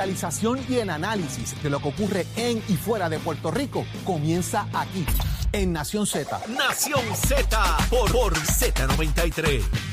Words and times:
Realización 0.00 0.60
y 0.68 0.76
el 0.76 0.90
análisis 0.90 1.60
de 1.60 1.70
lo 1.70 1.80
que 1.80 1.88
ocurre 1.88 2.24
en 2.36 2.62
y 2.68 2.76
fuera 2.76 3.08
de 3.08 3.18
Puerto 3.18 3.50
Rico 3.50 3.84
comienza 4.04 4.68
aquí, 4.72 5.04
en 5.50 5.72
Nación 5.72 6.06
Z. 6.06 6.40
Nación 6.56 7.02
Z 7.16 7.78
por, 7.90 8.12
por 8.12 8.32
Z93. 8.36 9.87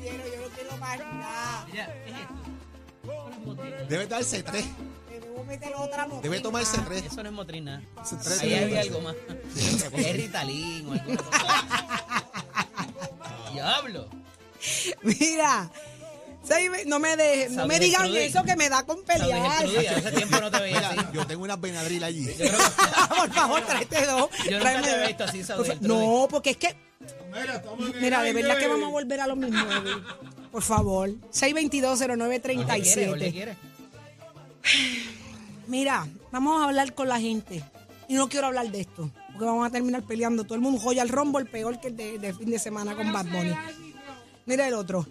Quiero, 0.00 0.24
yo 0.28 0.40
no 0.40 0.48
quiero 0.54 0.76
más 0.78 0.98
nada. 0.98 1.66
Debe 3.88 4.06
darse 4.06 4.42
tres. 4.42 4.66
Me 5.10 5.20
debo 5.20 5.44
meter 5.44 5.74
otra 5.76 6.06
moquita. 6.06 6.22
Debe 6.22 6.40
tomarse 6.40 6.78
tres. 6.86 7.04
Eso 7.06 7.22
no 7.22 7.28
es 7.30 7.34
motrina. 7.34 7.82
Tres 8.22 8.40
Ahí 8.40 8.48
debe 8.50 8.64
había 8.64 8.74
darse. 8.76 8.88
algo 8.90 9.00
más. 9.02 9.16
Es 9.94 10.16
Ritalin 10.16 10.88
o 10.88 10.92
alguna 10.92 11.16
cosa. 11.16 11.64
Diablo. 13.52 14.08
Mira, 15.02 15.70
no 16.86 16.98
me 16.98 17.16
deje, 17.16 17.48
no 17.50 17.66
me 17.66 17.78
digan 17.78 18.06
eso 18.14 18.42
que 18.44 18.56
me 18.56 18.68
da 18.68 18.84
con 18.84 19.02
pelear. 19.04 19.58
Saudi 19.58 19.72
Gertrudis, 19.74 19.90
Hace 20.06 20.12
tiempo 20.16 20.40
no 20.40 20.50
te 20.50 20.60
veía 20.60 20.78
así. 20.78 20.96
Mira, 20.96 21.12
yo 21.12 21.26
tengo 21.26 21.42
unas 21.44 21.60
Benadryl 21.60 22.04
allí. 22.04 22.26
Que- 22.26 22.50
Por 23.16 23.32
favor, 23.32 23.60
tráete 23.62 24.06
dos. 24.06 24.28
Yo 24.44 24.50
nunca 24.52 24.60
Tráeme 24.60 24.82
te 24.86 24.98
dos. 24.98 25.06
visto 25.08 25.24
así. 25.24 25.42
No, 25.80 26.26
porque 26.30 26.50
es 26.50 26.56
que. 26.56 26.76
Mira, 28.00 28.22
de 28.22 28.32
verdad 28.32 28.58
que 28.58 28.68
vamos 28.68 28.88
a 28.88 28.90
volver 28.90 29.20
a 29.20 29.26
lo 29.26 29.36
mismo. 29.36 29.64
Por 30.50 30.62
favor. 30.62 31.10
¿Qué 31.10 31.68
quiere? 31.70 31.88
¿O 31.88 31.96
le 31.96 33.28
622-0937. 33.28 33.32
quiere? 33.32 33.56
Mira, 35.66 36.06
vamos 36.32 36.60
a 36.60 36.64
hablar 36.64 36.94
con 36.94 37.08
la 37.08 37.20
gente. 37.20 37.62
Y 38.08 38.14
no 38.14 38.28
quiero 38.28 38.46
hablar 38.46 38.70
de 38.70 38.80
esto. 38.80 39.10
Porque 39.32 39.44
vamos 39.44 39.66
a 39.66 39.70
terminar 39.70 40.02
peleando. 40.02 40.44
Todo 40.44 40.54
el 40.54 40.60
mundo 40.60 40.80
joya 40.80 41.02
el 41.02 41.08
rombo, 41.10 41.38
el 41.38 41.46
peor 41.46 41.78
que 41.80 41.88
el 41.88 41.96
de, 41.96 42.18
de 42.18 42.32
fin 42.32 42.50
de 42.50 42.58
semana 42.58 42.94
con 42.96 43.12
Bad 43.12 43.26
Bunny. 43.26 43.54
Mira 44.46 44.66
el 44.66 44.74
otro. 44.74 45.06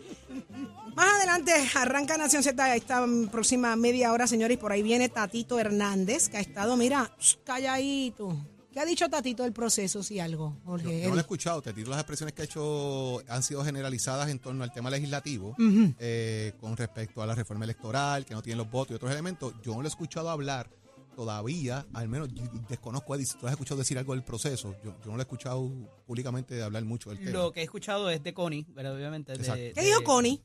Más 0.97 1.13
adelante 1.17 1.51
arranca 1.75 2.17
Nación 2.17 2.41
Z 2.41 2.75
esta 2.75 3.05
próxima 3.31 3.75
media 3.75 4.11
hora, 4.11 4.25
señores, 4.25 4.55
y 4.55 4.59
por 4.59 4.71
ahí 4.71 4.81
viene 4.81 5.09
Tatito 5.09 5.59
Hernández, 5.59 6.27
que 6.27 6.37
ha 6.37 6.39
estado, 6.39 6.75
mira, 6.75 7.11
calladito. 7.43 8.35
¿Qué 8.73 8.79
ha 8.79 8.85
dicho 8.85 9.07
Tatito 9.07 9.43
del 9.43 9.53
proceso, 9.53 10.01
si 10.01 10.19
algo, 10.19 10.55
Yo, 10.55 10.61
Jorge? 10.65 11.01
yo 11.03 11.09
no 11.09 11.13
lo 11.13 11.19
he 11.19 11.21
escuchado. 11.21 11.61
Te 11.61 11.71
tiro 11.71 11.91
las 11.91 11.99
expresiones 11.99 12.33
que 12.33 12.41
ha 12.41 12.45
hecho 12.45 13.21
han 13.29 13.43
sido 13.43 13.63
generalizadas 13.63 14.29
en 14.29 14.39
torno 14.39 14.63
al 14.63 14.71
tema 14.73 14.89
legislativo 14.89 15.55
eh, 15.99 16.53
con 16.59 16.75
respecto 16.75 17.21
a 17.21 17.27
la 17.27 17.35
reforma 17.35 17.65
electoral, 17.65 18.25
que 18.25 18.33
no 18.33 18.41
tienen 18.41 18.57
los 18.57 18.71
votos 18.71 18.91
y 18.91 18.95
otros 18.95 19.11
elementos. 19.11 19.53
Yo 19.63 19.73
no 19.75 19.83
lo 19.83 19.87
he 19.87 19.89
escuchado 19.89 20.31
hablar 20.31 20.67
todavía, 21.15 21.85
al 21.93 22.07
menos 22.07 22.29
desconozco, 22.69 23.13
Eddie, 23.15 23.25
si 23.27 23.37
tú 23.37 23.45
has 23.45 23.51
escuchado 23.53 23.77
decir 23.79 23.99
algo 23.99 24.13
del 24.13 24.23
proceso. 24.23 24.75
Yo, 24.83 24.95
yo 25.03 25.05
no 25.11 25.13
lo 25.13 25.19
he 25.19 25.21
escuchado 25.23 25.69
públicamente 26.07 26.61
hablar 26.63 26.83
mucho 26.85 27.09
del 27.11 27.19
tema. 27.19 27.31
Lo 27.31 27.51
que 27.51 27.59
he 27.61 27.63
escuchado 27.63 28.09
es 28.09 28.21
de 28.23 28.33
Connie, 28.33 28.65
pero 28.75 28.93
obviamente. 28.95 29.33
de-. 29.33 29.71
¿Qué 29.73 29.81
de- 29.81 29.87
dijo 29.87 30.03
Connie? 30.03 30.43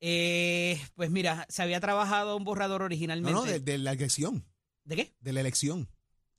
Eh, 0.00 0.80
pues 0.94 1.10
mira, 1.10 1.46
se 1.48 1.62
había 1.62 1.80
trabajado 1.80 2.36
un 2.36 2.44
borrador 2.44 2.80
no, 2.80 2.84
originalmente. 2.86 3.32
no, 3.32 3.44
de, 3.44 3.60
de 3.60 3.78
la 3.78 3.92
elección. 3.92 4.44
¿De 4.84 4.96
qué? 4.96 5.14
De 5.20 5.32
la 5.32 5.40
elección. 5.40 5.88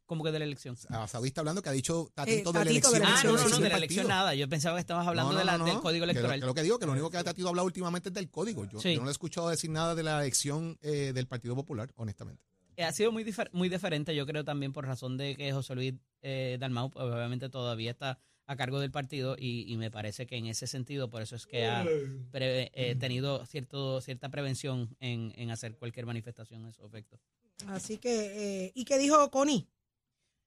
¿Cómo 0.06 0.24
que 0.24 0.32
de 0.32 0.40
la 0.40 0.46
elección? 0.46 0.78
A 0.90 1.06
Saudi 1.08 1.28
está 1.28 1.42
hablando 1.42 1.62
que 1.62 1.68
ha 1.68 1.74
dicho 1.74 2.10
Tatito 2.14 2.54
de 2.54 2.60
la 2.60 2.66
Tatito 2.66 2.92
de 2.92 2.98
elección. 2.98 3.18
Ah, 3.18 3.22
no, 3.26 3.44
no, 3.44 3.50
no, 3.50 3.58
de 3.60 3.70
la 3.70 3.76
elección 3.78 4.08
nada. 4.08 4.34
Yo 4.36 4.48
pensaba 4.48 4.78
que 4.78 4.82
estabas 4.82 5.06
hablando 5.06 5.34
No, 5.34 5.34
no, 5.34 5.40
de 5.40 5.46
la- 5.46 5.58
no, 5.58 5.66
del 5.66 5.74
no. 5.74 5.82
código 5.82 6.04
Que 6.06 6.06
lo- 6.06 6.12
electoral. 6.14 6.40
Que 6.40 6.46
lo, 6.46 6.54
que 6.54 6.64
digo, 6.64 6.80
que 6.80 6.86
lo 6.86 6.92
único 6.94 7.10
que 7.10 7.18
ha 7.18 7.24
Tatito 7.26 7.50
hablado 7.50 7.66
últimamente 7.66 8.08
es 8.08 8.16
del 8.16 8.30
código. 8.30 8.64
Yo, 8.66 8.80
Sí. 8.80 8.94
yo 8.94 9.00
no 9.00 9.06
le 9.06 9.10
he 9.10 9.12
escuchado 9.12 9.50
decir 9.50 9.70
nada 9.70 9.96
de 9.96 10.04
la 10.04 10.22
elección 10.22 10.78
eh, 10.82 11.12
del 11.14 11.28
Partido 11.28 11.56
Popular, 11.56 11.92
honestamente. 11.98 12.42
Eh, 12.78 12.86
ha 12.86 12.94
sido 12.94 13.12
muy, 13.12 13.26
difer- 13.26 13.50
muy 13.52 13.68
diferente, 13.68 14.16
yo 14.16 14.26
creo 14.26 14.46
también 14.46 14.72
por 14.72 14.86
razón 14.86 15.18
de 15.18 15.36
que 15.36 15.52
José 15.52 15.76
Luis 15.76 15.96
eh, 16.22 16.56
Dalmau 16.58 16.90
pues, 16.90 17.04
obviamente 17.04 17.50
todavía 17.50 17.92
está 17.92 18.18
a 18.48 18.56
cargo 18.56 18.80
del 18.80 18.92
partido 18.92 19.36
y, 19.38 19.72
y 19.72 19.78
me 19.78 19.92
parece 19.92 20.26
que 20.26 20.38
en 20.38 20.48
ese 20.48 20.66
sentido 20.68 21.10
por 21.10 21.22
eso 21.22 21.36
es 21.36 21.46
que 21.46 21.66
ha 21.68 21.86
pre- 22.32 22.72
eh, 22.74 22.96
tenido 22.96 23.46
cierto 23.46 24.02
cierta 24.02 24.30
prevención 24.30 24.96
en, 25.00 25.34
en 25.36 25.52
hacer 25.52 25.76
cualquier 25.76 26.06
manifestación 26.06 26.66
a 26.66 26.72
su 26.72 26.86
efecto. 26.86 27.20
Así 27.68 27.98
que, 27.98 28.66
eh, 28.66 28.72
¿y 28.74 28.86
qué 28.86 28.98
dijo 28.98 29.30
Connie? 29.30 29.68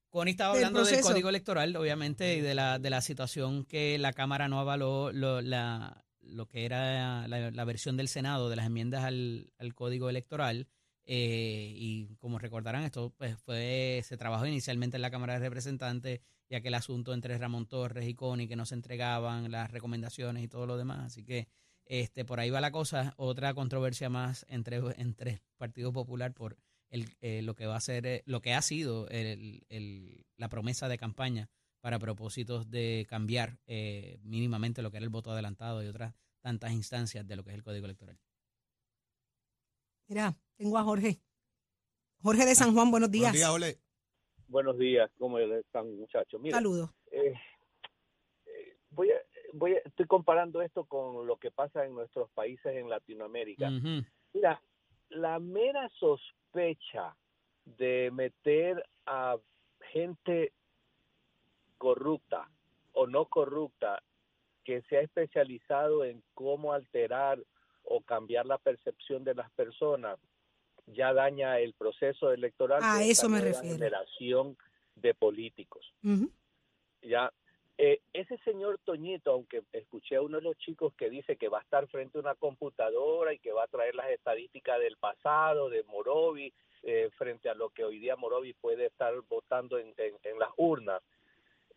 Connie 0.09 0.33
estaba 0.33 0.55
Del 0.55 0.65
hablando 0.65 0.89
del 0.89 1.01
código 1.03 1.29
electoral, 1.29 1.77
obviamente, 1.77 2.37
y 2.37 2.41
de 2.41 2.55
la, 2.55 2.79
de 2.79 2.91
la 2.91 3.01
situación 3.01 3.65
que 3.65 3.97
la 3.99 4.13
Cámara 4.13 4.49
no 4.49 4.59
avaló 4.59 5.13
lo, 5.13 5.41
la, 5.41 6.05
lo 6.21 6.47
que 6.47 6.65
era 6.65 7.29
la, 7.29 7.51
la 7.51 7.65
versión 7.65 7.97
del 7.97 8.09
Senado 8.09 8.49
de 8.49 8.57
las 8.57 8.67
enmiendas 8.67 9.05
al, 9.05 9.53
al 9.59 9.75
código 9.75 10.09
electoral. 10.09 10.67
eh, 11.05 11.73
y 11.77 12.07
como 12.19 12.39
recordarán, 12.39 12.85
esto 12.85 13.13
pues, 13.19 13.37
fue 13.45 14.01
se 14.05 14.17
trabajó 14.17 14.47
inicialmente 14.47 14.97
en 14.97 15.03
la 15.03 15.11
Cámara 15.11 15.35
de 15.35 15.41
Representantes, 15.41 16.21
ya 16.51 16.61
que 16.61 16.69
el 16.69 16.75
asunto 16.75 17.15
entre 17.15 17.39
Ramón 17.39 17.67
Torres 17.67 18.07
y 18.09 18.15
Connie, 18.15 18.49
que 18.49 18.57
no 18.57 18.67
se 18.67 18.75
entregaban 18.75 19.51
las 19.51 19.71
recomendaciones 19.71 20.43
y 20.43 20.49
todo 20.49 20.67
lo 20.67 20.77
demás. 20.77 20.99
Así 21.07 21.25
que 21.25 21.49
este 21.87 22.25
por 22.25 22.41
ahí 22.41 22.51
va 22.51 22.61
la 22.61 22.73
cosa. 22.73 23.15
Otra 23.17 23.55
controversia 23.55 24.11
más 24.11 24.45
entre, 24.49 24.81
entre 24.97 25.31
el 25.31 25.41
Partido 25.57 25.93
Popular 25.93 26.35
por 26.35 26.59
el, 26.91 27.09
eh, 27.21 27.41
lo 27.43 27.55
que 27.55 27.67
va 27.67 27.77
a 27.77 27.81
ser, 27.81 28.05
eh, 28.07 28.23
lo 28.27 28.41
que 28.43 28.53
ha 28.53 28.63
sido 28.63 29.09
el, 29.09 29.65
el- 29.69 30.27
la 30.37 30.49
promesa 30.49 30.89
de 30.89 30.99
campaña 30.99 31.49
para 31.81 31.99
propósitos 31.99 32.69
de 32.69 33.07
cambiar 33.09 33.59
eh, 33.67 34.19
mínimamente 34.23 34.83
lo 34.83 34.91
que 34.91 34.97
era 34.99 35.05
el 35.05 35.11
voto 35.11 35.31
adelantado 35.31 35.83
y 35.83 35.87
otras 35.87 36.15
tantas 36.41 36.73
instancias 36.73 37.27
de 37.27 37.37
lo 37.37 37.45
que 37.45 37.51
es 37.51 37.57
el 37.57 37.63
código 37.63 37.87
electoral. 37.87 38.19
Mira, 40.09 40.37
tengo 40.57 40.79
a 40.79 40.83
Jorge. 40.83 41.21
Jorge 42.23 42.45
de 42.45 42.55
San 42.55 42.75
Juan, 42.75 42.91
buenos 42.91 43.11
días. 43.11 43.33
Buenos 43.33 43.37
días, 43.39 43.51
Ole. 43.51 43.81
Buenos 44.51 44.77
días, 44.79 45.09
¿cómo 45.17 45.39
están 45.39 45.97
muchachos? 45.97 46.41
Mira, 46.41 46.57
Saludos. 46.57 46.91
eh, 47.13 47.35
eh, 48.47 48.77
voy 48.91 49.13
a, 49.13 49.17
voy 49.53 49.75
a- 49.75 49.79
estoy 49.85 50.07
comparando 50.07 50.61
esto 50.61 50.85
con 50.87 51.25
lo 51.25 51.37
que 51.37 51.53
pasa 51.53 51.85
en 51.87 51.95
nuestros 51.95 52.29
países 52.33 52.75
en 52.75 52.89
Latinoamérica. 52.89 53.71
Mira, 54.33 54.61
la 55.11 55.39
mera 55.39 55.89
sospecha 56.01 57.17
de 57.65 58.11
meter 58.13 58.85
a 59.07 59.37
gente 59.93 60.53
corrupta 61.79 62.51
o 62.93 63.07
no 63.07 63.27
corrupta 63.27 64.03
que 64.65 64.83
se 64.83 64.97
ha 64.97 65.01
especializado 65.01 66.05
en 66.05 66.25
cómo 66.35 66.73
alterar 66.73 67.39
o 67.85 68.01
cambiar 68.03 68.47
la 68.47 68.59
percepción 68.59 69.23
de 69.23 69.35
las 69.37 69.51
personas 69.53 70.19
ya 70.93 71.13
daña 71.13 71.59
el 71.59 71.73
proceso 71.75 72.33
electoral 72.33 72.81
A 72.83 73.03
eso 73.05 73.29
me 73.29 73.41
refiero. 73.41 73.77
generación 73.77 74.57
de 74.97 75.15
políticos 75.15 75.93
ya 77.03 77.33
eh, 77.79 78.01
ese 78.13 78.37
señor 78.45 78.79
Toñito, 78.85 79.33
aunque 79.33 79.63
escuché 79.73 80.17
a 80.17 80.21
uno 80.23 80.37
de 80.37 80.43
los 80.43 80.59
chicos 80.59 80.93
que 80.99 81.09
dice 81.09 81.37
que 81.37 81.49
va 81.49 81.61
a 81.61 81.63
estar 81.63 81.87
frente 81.89 82.19
a 82.19 82.21
una 82.21 82.35
computadora 82.35 83.33
y 83.33 83.39
que 83.39 83.53
va 83.53 83.65
a 83.65 83.69
traer 83.69 83.95
las 83.95 84.11
estadísticas 84.11 84.79
del 84.81 84.99
pasado 84.99 85.71
de 85.71 85.83
Morovi 85.85 86.53
eh, 86.83 87.09
frente 87.17 87.49
a 87.49 87.55
lo 87.55 87.71
que 87.71 87.85
hoy 87.85 87.99
día 87.99 88.17
Morovi 88.17 88.53
puede 88.53 88.87
estar 88.87 89.15
votando 89.31 89.79
en, 89.79 89.95
en- 89.97 90.19
en 90.25 90.39
las 90.39 90.51
urnas, 90.59 91.01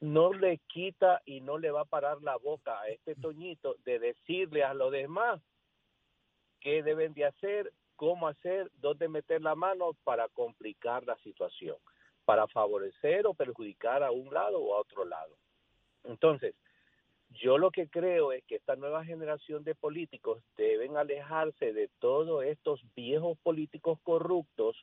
no 0.01 0.33
le 0.33 0.57
quita 0.67 1.21
y 1.25 1.39
no 1.39 1.57
le 1.57 1.71
va 1.71 1.81
a 1.81 1.85
parar 1.85 2.21
la 2.21 2.35
boca 2.35 2.81
a 2.81 2.89
este 2.89 3.15
Toñito 3.15 3.77
de 3.85 3.99
decirle 3.99 4.63
a 4.65 4.73
los 4.73 4.91
demás 4.91 5.39
qué 6.59 6.83
deben 6.83 7.13
de 7.13 7.25
hacer, 7.25 7.71
cómo 7.95 8.27
hacer, 8.27 8.69
dónde 8.79 9.07
meter 9.07 9.41
la 9.41 9.55
mano 9.55 9.93
para 10.03 10.27
complicar 10.29 11.05
la 11.05 11.17
situación, 11.17 11.77
para 12.25 12.47
favorecer 12.47 13.25
o 13.27 13.33
perjudicar 13.33 14.03
a 14.03 14.11
un 14.11 14.33
lado 14.33 14.59
o 14.59 14.75
a 14.75 14.79
otro 14.79 15.05
lado. 15.05 15.35
Entonces, 16.03 16.55
yo 17.41 17.57
lo 17.57 17.71
que 17.71 17.87
creo 17.87 18.31
es 18.31 18.43
que 18.45 18.55
esta 18.55 18.75
nueva 18.75 19.03
generación 19.03 19.63
de 19.63 19.75
políticos 19.75 20.43
deben 20.55 20.97
alejarse 20.97 21.73
de 21.73 21.89
todos 21.99 22.43
estos 22.43 22.81
viejos 22.95 23.37
políticos 23.39 23.99
corruptos 24.03 24.77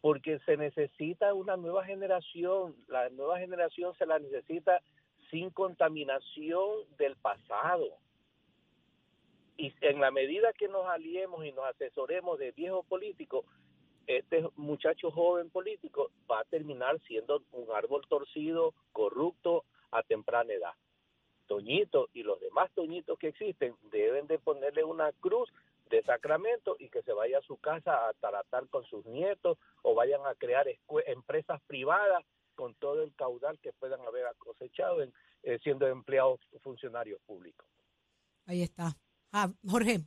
porque 0.00 0.38
se 0.46 0.56
necesita 0.56 1.34
una 1.34 1.56
nueva 1.56 1.84
generación, 1.84 2.76
la 2.86 3.08
nueva 3.10 3.38
generación 3.38 3.92
se 3.98 4.06
la 4.06 4.18
necesita 4.18 4.80
sin 5.30 5.50
contaminación 5.50 6.70
del 6.96 7.16
pasado. 7.16 7.98
Y 9.56 9.72
en 9.80 10.00
la 10.00 10.10
medida 10.10 10.52
que 10.52 10.68
nos 10.68 10.86
aliemos 10.86 11.44
y 11.44 11.52
nos 11.52 11.64
asesoremos 11.66 12.38
de 12.38 12.52
viejos 12.52 12.84
políticos, 12.86 13.44
este 14.06 14.48
muchacho 14.56 15.10
joven 15.10 15.50
político 15.50 16.10
va 16.30 16.40
a 16.40 16.44
terminar 16.44 17.00
siendo 17.06 17.42
un 17.52 17.66
árbol 17.74 18.02
torcido, 18.08 18.74
corrupto, 18.92 19.64
a 19.90 20.02
temprana 20.02 20.52
edad. 20.52 20.72
Toñito 21.46 22.08
y 22.12 22.22
los 22.22 22.40
demás 22.40 22.70
Toñitos 22.74 23.18
que 23.18 23.28
existen 23.28 23.74
deben 23.90 24.26
de 24.26 24.38
ponerle 24.38 24.84
una 24.84 25.12
cruz 25.12 25.50
de 25.90 26.02
sacramento 26.02 26.76
y 26.78 26.88
que 26.88 27.02
se 27.02 27.12
vaya 27.12 27.38
a 27.38 27.42
su 27.42 27.56
casa 27.58 28.08
a 28.08 28.12
tratar 28.14 28.68
con 28.68 28.84
sus 28.84 29.06
nietos 29.06 29.56
o 29.82 29.94
vayan 29.94 30.20
a 30.26 30.34
crear 30.34 30.66
empresas 31.06 31.60
privadas 31.66 32.24
con 32.56 32.74
todo 32.74 33.02
el 33.02 33.14
caudal 33.14 33.58
que 33.60 33.72
puedan 33.72 34.00
haber 34.00 34.24
cosechado 34.38 35.02
en, 35.02 35.12
eh, 35.42 35.58
siendo 35.62 35.86
empleados 35.86 36.40
funcionarios 36.62 37.20
públicos. 37.26 37.66
Ahí 38.46 38.62
está. 38.62 38.96
Ah, 39.32 39.50
Jorge, 39.68 40.04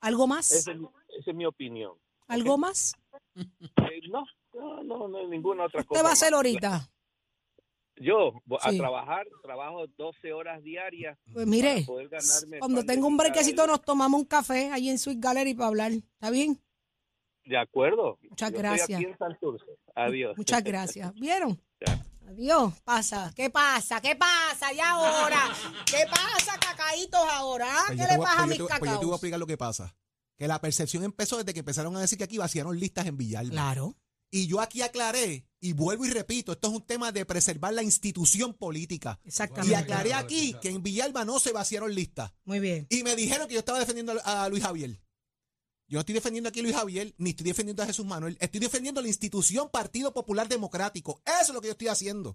¿algo 0.00 0.26
más? 0.26 0.52
Esa 0.52 0.72
es, 0.72 1.34
mi 1.34 1.44
opinión. 1.44 1.92
¿Algo 2.28 2.56
más? 2.56 2.94
Eh, 3.34 4.00
no, 4.10 4.24
no, 4.54 4.82
no, 4.82 5.08
no, 5.08 5.28
ninguna 5.28 5.64
otra 5.64 5.84
cosa. 5.84 5.98
¿Qué 5.98 6.02
va 6.02 6.10
a 6.10 6.12
hacer 6.12 6.34
ahorita? 6.34 6.88
Yo 7.96 8.32
a 8.60 8.72
trabajar, 8.72 9.26
trabajo 9.42 9.86
12 9.86 10.32
horas 10.32 10.62
diarias. 10.62 11.18
Pues 11.32 11.46
mire, 11.46 11.86
cuando 12.58 12.84
tengo 12.84 13.06
un 13.06 13.16
brequecito 13.16 13.66
nos 13.66 13.82
tomamos 13.82 14.20
un 14.20 14.26
café 14.26 14.70
ahí 14.72 14.88
en 14.88 14.98
Sweet 14.98 15.20
Gallery 15.20 15.54
para 15.54 15.68
hablar. 15.68 15.92
¿Está 15.92 16.30
bien? 16.30 16.60
De 17.44 17.58
acuerdo. 17.58 18.18
Muchas 18.28 18.50
gracias. 18.52 19.02
Adiós. 19.94 20.36
Muchas 20.36 20.64
gracias. 20.64 21.12
¿Vieron? 21.20 21.60
Adiós. 22.32 22.72
Pasa. 22.84 23.32
¿Qué 23.36 23.50
pasa? 23.50 24.00
¿Qué 24.00 24.16
pasa? 24.16 24.72
¿Y 24.72 24.80
ahora? 24.80 25.54
¿Qué 25.84 26.04
pasa, 26.10 26.58
cacaitos, 26.58 27.20
ahora? 27.30 27.70
Pues 27.88 28.00
¿Qué 28.00 28.06
le 28.06 28.18
pasa 28.18 28.42
a 28.42 28.46
mis 28.46 28.58
cacaos? 28.58 28.78
Pues 28.78 28.90
yo 28.90 28.98
te 28.98 29.04
voy 29.04 29.12
a 29.12 29.16
explicar 29.16 29.38
lo 29.38 29.46
que 29.46 29.58
pasa. 29.58 29.94
Que 30.38 30.48
la 30.48 30.60
percepción 30.60 31.04
empezó 31.04 31.36
desde 31.36 31.52
que 31.52 31.60
empezaron 31.60 31.94
a 31.96 32.00
decir 32.00 32.16
que 32.16 32.24
aquí 32.24 32.38
vaciaron 32.38 32.78
listas 32.78 33.06
en 33.06 33.16
Villalba. 33.16 33.50
Claro. 33.50 33.96
Y 34.30 34.46
yo 34.46 34.62
aquí 34.62 34.80
aclaré, 34.80 35.46
y 35.60 35.74
vuelvo 35.74 36.06
y 36.06 36.10
repito, 36.10 36.52
esto 36.52 36.68
es 36.68 36.74
un 36.74 36.86
tema 36.86 37.12
de 37.12 37.26
preservar 37.26 37.74
la 37.74 37.82
institución 37.82 38.54
política. 38.54 39.20
Exactamente. 39.24 39.72
Y 39.72 39.74
aclaré 39.74 40.14
aquí 40.14 40.56
que 40.62 40.70
en 40.70 40.82
Villalba 40.82 41.26
no 41.26 41.38
se 41.38 41.52
vaciaron 41.52 41.94
listas. 41.94 42.32
Muy 42.46 42.58
bien. 42.58 42.86
Y 42.88 43.02
me 43.02 43.14
dijeron 43.14 43.46
que 43.46 43.54
yo 43.54 43.60
estaba 43.60 43.78
defendiendo 43.78 44.14
a 44.24 44.48
Luis 44.48 44.64
Javier. 44.64 45.01
Yo 45.92 45.96
no 45.96 46.00
estoy 46.00 46.14
defendiendo 46.14 46.48
aquí 46.48 46.60
a 46.60 46.62
Luis 46.62 46.74
Javier, 46.74 47.14
ni 47.18 47.30
estoy 47.30 47.44
defendiendo 47.44 47.82
a 47.82 47.86
Jesús 47.86 48.06
Manuel. 48.06 48.38
Estoy 48.40 48.60
defendiendo 48.60 49.02
la 49.02 49.08
institución 49.08 49.68
Partido 49.68 50.14
Popular 50.14 50.48
Democrático. 50.48 51.20
Eso 51.26 51.48
es 51.48 51.48
lo 51.50 51.60
que 51.60 51.66
yo 51.66 51.72
estoy 51.72 51.88
haciendo. 51.88 52.34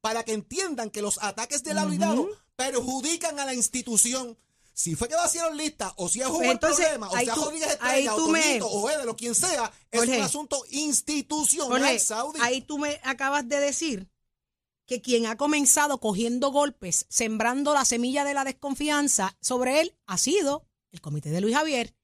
Para 0.00 0.22
que 0.22 0.34
entiendan 0.34 0.88
que 0.88 1.02
los 1.02 1.20
ataques 1.20 1.64
de 1.64 1.74
la 1.74 1.84
uh 1.84 2.28
perjudican 2.54 3.40
a 3.40 3.44
la 3.44 3.54
institución. 3.54 4.38
Si 4.72 4.94
fue 4.94 5.08
que 5.08 5.16
vaciaron 5.16 5.56
lista, 5.56 5.92
o 5.96 6.08
si 6.08 6.20
es 6.20 6.28
un 6.28 6.38
pues 6.42 6.58
problema, 6.60 7.08
o 7.10 7.18
sea 7.18 7.34
Rodríguez 7.34 7.70
Estrella, 7.72 8.14
o 8.14 8.16
Tonito, 8.18 8.68
o 8.68 8.88
Edel, 8.88 9.08
o 9.08 9.16
quien 9.16 9.34
sea, 9.34 9.72
es 9.90 10.00
un 10.08 10.22
asunto 10.22 10.62
institucional, 10.70 11.98
Saudi. 11.98 12.38
Ahí 12.40 12.60
tú 12.60 12.78
me 12.78 13.00
acabas 13.02 13.48
de 13.48 13.58
decir 13.58 14.08
que 14.86 15.02
quien 15.02 15.26
ha 15.26 15.36
comenzado 15.36 15.98
cogiendo 15.98 16.52
golpes, 16.52 17.06
sembrando 17.08 17.74
la 17.74 17.84
semilla 17.84 18.22
de 18.24 18.34
la 18.34 18.44
desconfianza 18.44 19.36
sobre 19.40 19.80
él, 19.80 19.96
ha 20.06 20.18
sido 20.18 20.68
el 20.92 21.00
comité 21.00 21.30
de 21.30 21.40
Luis 21.40 21.56
Javier. 21.56 21.96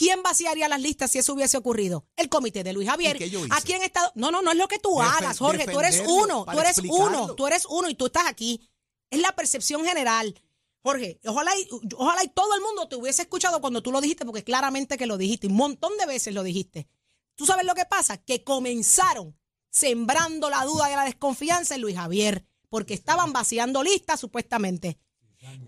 ¿Quién 0.00 0.22
vaciaría 0.22 0.66
las 0.66 0.80
listas 0.80 1.10
si 1.10 1.18
eso 1.18 1.34
hubiese 1.34 1.58
ocurrido? 1.58 2.06
El 2.16 2.30
comité 2.30 2.64
de 2.64 2.72
Luis 2.72 2.88
Javier. 2.88 3.18
¿A 3.50 3.60
quién 3.60 3.82
está? 3.82 4.10
No, 4.14 4.30
no, 4.30 4.40
no 4.40 4.50
es 4.50 4.56
lo 4.56 4.66
que 4.66 4.78
tú 4.78 4.98
hagas, 4.98 5.38
Jorge. 5.38 5.66
Tú 5.66 5.78
eres 5.78 6.02
uno, 6.08 6.46
tú 6.50 6.58
eres 6.58 6.78
uno, 6.78 7.34
tú 7.34 7.46
eres 7.46 7.66
uno 7.68 7.90
y 7.90 7.94
tú 7.94 8.06
estás 8.06 8.26
aquí. 8.26 8.66
Es 9.10 9.20
la 9.20 9.32
percepción 9.32 9.84
general. 9.84 10.34
Jorge, 10.82 11.20
ojalá 11.26 11.54
y, 11.54 11.68
ojalá 11.98 12.24
y 12.24 12.28
todo 12.28 12.54
el 12.54 12.62
mundo 12.62 12.88
te 12.88 12.96
hubiese 12.96 13.20
escuchado 13.20 13.60
cuando 13.60 13.82
tú 13.82 13.92
lo 13.92 14.00
dijiste, 14.00 14.24
porque 14.24 14.42
claramente 14.42 14.96
que 14.96 15.04
lo 15.04 15.18
dijiste, 15.18 15.48
un 15.48 15.56
montón 15.56 15.94
de 15.98 16.06
veces 16.06 16.32
lo 16.32 16.44
dijiste. 16.44 16.88
¿Tú 17.34 17.44
sabes 17.44 17.66
lo 17.66 17.74
que 17.74 17.84
pasa? 17.84 18.16
Que 18.16 18.42
comenzaron 18.42 19.38
sembrando 19.68 20.48
la 20.48 20.64
duda 20.64 20.90
y 20.90 20.94
la 20.94 21.04
desconfianza 21.04 21.74
en 21.74 21.82
Luis 21.82 21.96
Javier, 21.96 22.46
porque 22.70 22.94
estaban 22.94 23.34
vaciando 23.34 23.82
listas 23.82 24.18
supuestamente. 24.18 24.98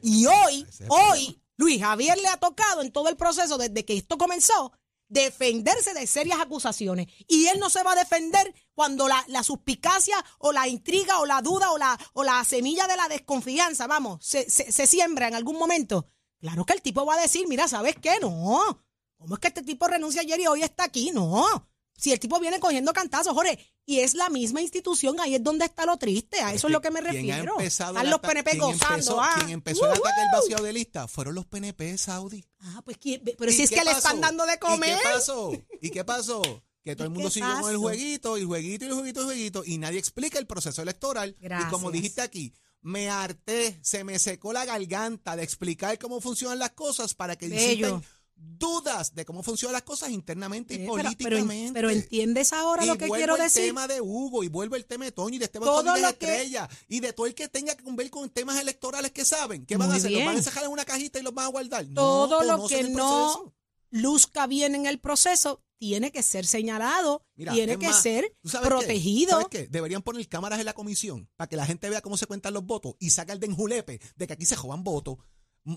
Y 0.02 0.24
hoy, 0.24 0.66
hoy, 0.88 1.41
Luis 1.56 1.80
Javier 1.80 2.18
le 2.18 2.28
ha 2.28 2.38
tocado 2.38 2.82
en 2.82 2.92
todo 2.92 3.08
el 3.08 3.16
proceso 3.16 3.58
desde 3.58 3.84
que 3.84 3.96
esto 3.96 4.18
comenzó 4.18 4.72
defenderse 5.12 5.92
de 5.92 6.06
serias 6.06 6.40
acusaciones. 6.40 7.06
Y 7.28 7.46
él 7.46 7.58
no 7.58 7.68
se 7.68 7.82
va 7.82 7.92
a 7.92 7.96
defender 7.96 8.54
cuando 8.74 9.08
la, 9.08 9.42
suspicacia 9.42 10.16
o 10.38 10.52
la 10.52 10.66
intriga 10.68 11.20
o 11.20 11.26
la 11.26 11.42
duda 11.42 11.70
o 11.70 11.78
la, 11.78 11.98
o 12.14 12.24
la 12.24 12.42
semilla 12.44 12.86
de 12.86 12.96
la 12.96 13.08
desconfianza, 13.08 13.86
vamos, 13.86 14.24
se, 14.24 14.48
se, 14.48 14.86
siembra 14.86 15.28
en 15.28 15.34
algún 15.34 15.58
momento. 15.58 16.08
Claro 16.40 16.64
que 16.64 16.72
el 16.72 16.82
tipo 16.82 17.04
va 17.04 17.14
a 17.14 17.20
decir, 17.20 17.46
mira, 17.46 17.68
¿sabes 17.68 17.96
qué? 18.00 18.18
No. 18.20 18.82
¿Cómo 19.16 19.34
es 19.34 19.40
que 19.40 19.48
este 19.48 19.62
tipo 19.62 19.86
renuncia 19.86 20.22
ayer 20.22 20.40
y 20.40 20.46
hoy 20.46 20.62
está 20.62 20.84
aquí? 20.84 21.10
No. 21.12 21.68
Si 21.96 22.12
el 22.12 22.18
tipo 22.18 22.40
viene 22.40 22.58
cogiendo 22.58 22.92
cantazos, 22.92 23.32
Jorge, 23.32 23.58
y 23.84 24.00
es 24.00 24.14
la 24.14 24.28
misma 24.28 24.60
institución, 24.60 25.20
ahí 25.20 25.34
es 25.34 25.42
donde 25.42 25.64
está 25.64 25.86
lo 25.86 25.96
triste, 25.96 26.40
a 26.40 26.52
eso 26.52 26.68
es, 26.68 26.72
lo 26.72 26.80
que 26.80 26.90
me 26.90 27.00
refiero. 27.00 27.58
Están 27.60 28.10
los 28.10 28.20
PNP 28.20 28.56
gozando. 28.56 28.94
Empezó, 28.94 29.20
ah. 29.20 29.34
Quien 29.36 29.50
empezó 29.50 29.86
el 29.86 29.92
ataque 29.92 30.20
del 30.20 30.40
vaciado 30.40 30.64
de 30.64 30.72
lista 30.72 31.08
fueron 31.08 31.34
los 31.34 31.46
PNP, 31.46 31.96
Saudi. 31.98 32.44
Ah, 32.60 32.82
pues, 32.84 32.98
pero 33.38 33.52
si 33.52 33.62
es 33.62 33.70
que 33.70 33.84
le 33.84 33.90
están 33.90 34.20
dando 34.20 34.46
de 34.46 34.58
comer. 34.58 34.98
¿Y 34.98 35.02
qué 35.02 35.08
pasó? 35.12 35.52
¿Y 35.80 35.90
qué 35.90 36.04
pasó? 36.04 36.42
Que 36.82 36.96
todo 36.96 37.04
el 37.04 37.10
mundo 37.10 37.30
siguió 37.30 37.60
con 37.60 37.70
el 37.70 37.76
jueguito, 37.76 38.38
y 38.38 38.44
jueguito, 38.44 38.84
y 38.84 38.90
jueguito, 38.90 39.20
y 39.20 39.24
jueguito, 39.24 39.62
y 39.64 39.78
nadie 39.78 39.98
explica 39.98 40.38
el 40.38 40.46
proceso 40.46 40.82
electoral. 40.82 41.36
Y 41.40 41.70
como 41.70 41.90
dijiste 41.90 42.20
aquí, 42.20 42.54
me 42.80 43.08
harté, 43.08 43.78
se 43.82 44.04
me 44.04 44.18
secó 44.18 44.52
la 44.52 44.64
garganta 44.64 45.36
de 45.36 45.44
explicar 45.44 45.98
cómo 45.98 46.20
funcionan 46.20 46.58
las 46.58 46.70
cosas 46.70 47.14
para 47.14 47.36
que 47.36 47.48
disipen 47.48 48.02
dudas 48.42 49.14
de 49.14 49.24
cómo 49.24 49.42
funcionan 49.42 49.74
las 49.74 49.82
cosas 49.82 50.10
internamente 50.10 50.74
y 50.74 50.86
políticamente. 50.86 51.72
Pero, 51.72 51.90
entiendes 51.90 52.52
ahora 52.52 52.84
lo 52.84 52.96
que 52.96 53.08
quiero 53.08 53.36
decir. 53.36 53.62
el 53.62 53.68
tema 53.68 53.88
de 53.88 54.00
Hugo 54.00 54.44
y 54.44 54.48
vuelve 54.48 54.76
el 54.76 54.86
tema 54.86 55.04
de 55.04 55.12
Toño 55.12 55.36
y 55.36 55.38
de 55.38 55.46
Esteban 55.46 55.68
todo 55.68 55.94
de 55.94 56.00
Estrella 56.00 56.68
y 56.88 57.00
de 57.00 57.12
todo 57.12 57.26
el 57.26 57.34
que 57.34 57.48
tenga 57.48 57.74
que 57.74 57.84
ver 57.92 58.10
con 58.10 58.28
temas 58.30 58.60
electorales 58.60 59.10
que 59.12 59.24
saben. 59.24 59.66
¿Qué 59.66 59.76
van 59.76 59.90
a 59.90 59.96
hacer? 59.96 60.10
¿Los 60.10 60.24
van 60.24 60.36
a 60.36 60.40
dejar 60.40 60.64
en 60.64 60.70
una 60.70 60.84
cajita 60.84 61.18
y 61.18 61.22
los 61.22 61.34
van 61.34 61.46
a 61.46 61.48
guardar? 61.48 61.86
Todo 61.94 62.42
lo 62.42 62.66
que 62.66 62.84
no 62.84 63.54
luzca 63.90 64.46
bien 64.46 64.74
en 64.74 64.86
el 64.86 64.98
proceso 64.98 65.62
tiene 65.78 66.12
que 66.12 66.22
ser 66.22 66.46
señalado, 66.46 67.26
tiene 67.34 67.76
que 67.76 67.92
ser 67.92 68.36
protegido. 68.62 69.32
¿Sabes 69.32 69.46
qué? 69.50 69.66
Deberían 69.66 70.02
poner 70.02 70.28
cámaras 70.28 70.60
en 70.60 70.66
la 70.66 70.74
comisión 70.74 71.28
para 71.36 71.48
que 71.48 71.56
la 71.56 71.66
gente 71.66 71.90
vea 71.90 72.00
cómo 72.00 72.16
se 72.16 72.26
cuentan 72.26 72.54
los 72.54 72.64
votos 72.64 72.94
y 73.00 73.10
saca 73.10 73.32
el 73.32 73.40
de 73.40 73.48
enjulepe 73.48 74.00
de 74.14 74.26
que 74.28 74.32
aquí 74.32 74.46
se 74.46 74.54
jodan 74.54 74.84
votos 74.84 75.18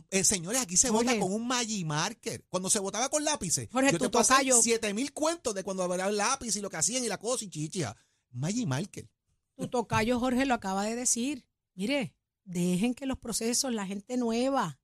eh, 0.10 0.24
señores, 0.24 0.62
aquí 0.62 0.78
se 0.78 0.90
vota 0.90 1.18
con 1.20 1.32
un 1.32 1.48
Magic 1.48 1.86
Marker. 1.86 2.44
Cuando 2.50 2.70
se 2.70 2.80
votaba 2.80 3.10
con 3.10 3.24
lápices, 3.24 3.70
yo 3.72 4.00
te 4.00 4.10
pasé 4.10 4.52
siete 4.62 4.94
mil 4.94 5.14
cuentos 5.14 5.54
de 5.54 5.64
cuando 5.64 5.84
había 5.84 6.08
el 6.08 6.18
lápiz 6.18 6.56
y 6.56 6.62
lo 6.62 6.70
que 6.70 6.78
hacían 6.78 7.04
y 7.04 7.08
la 7.08 7.20
cosa 7.20 7.46
y 7.46 7.50
chichia. 7.50 7.96
Magic 8.32 8.68
Marker. 8.68 9.10
Tu 9.56 9.68
tocayo 9.68 10.20
Jorge 10.20 10.46
lo 10.46 10.54
acaba 10.54 10.84
de 10.86 10.96
decir. 10.96 11.46
Mire, 11.76 12.16
dejen 12.44 12.94
que 12.94 13.06
los 13.06 13.18
procesos, 13.18 13.74
la 13.74 13.86
gente 13.86 14.18
nueva, 14.18 14.80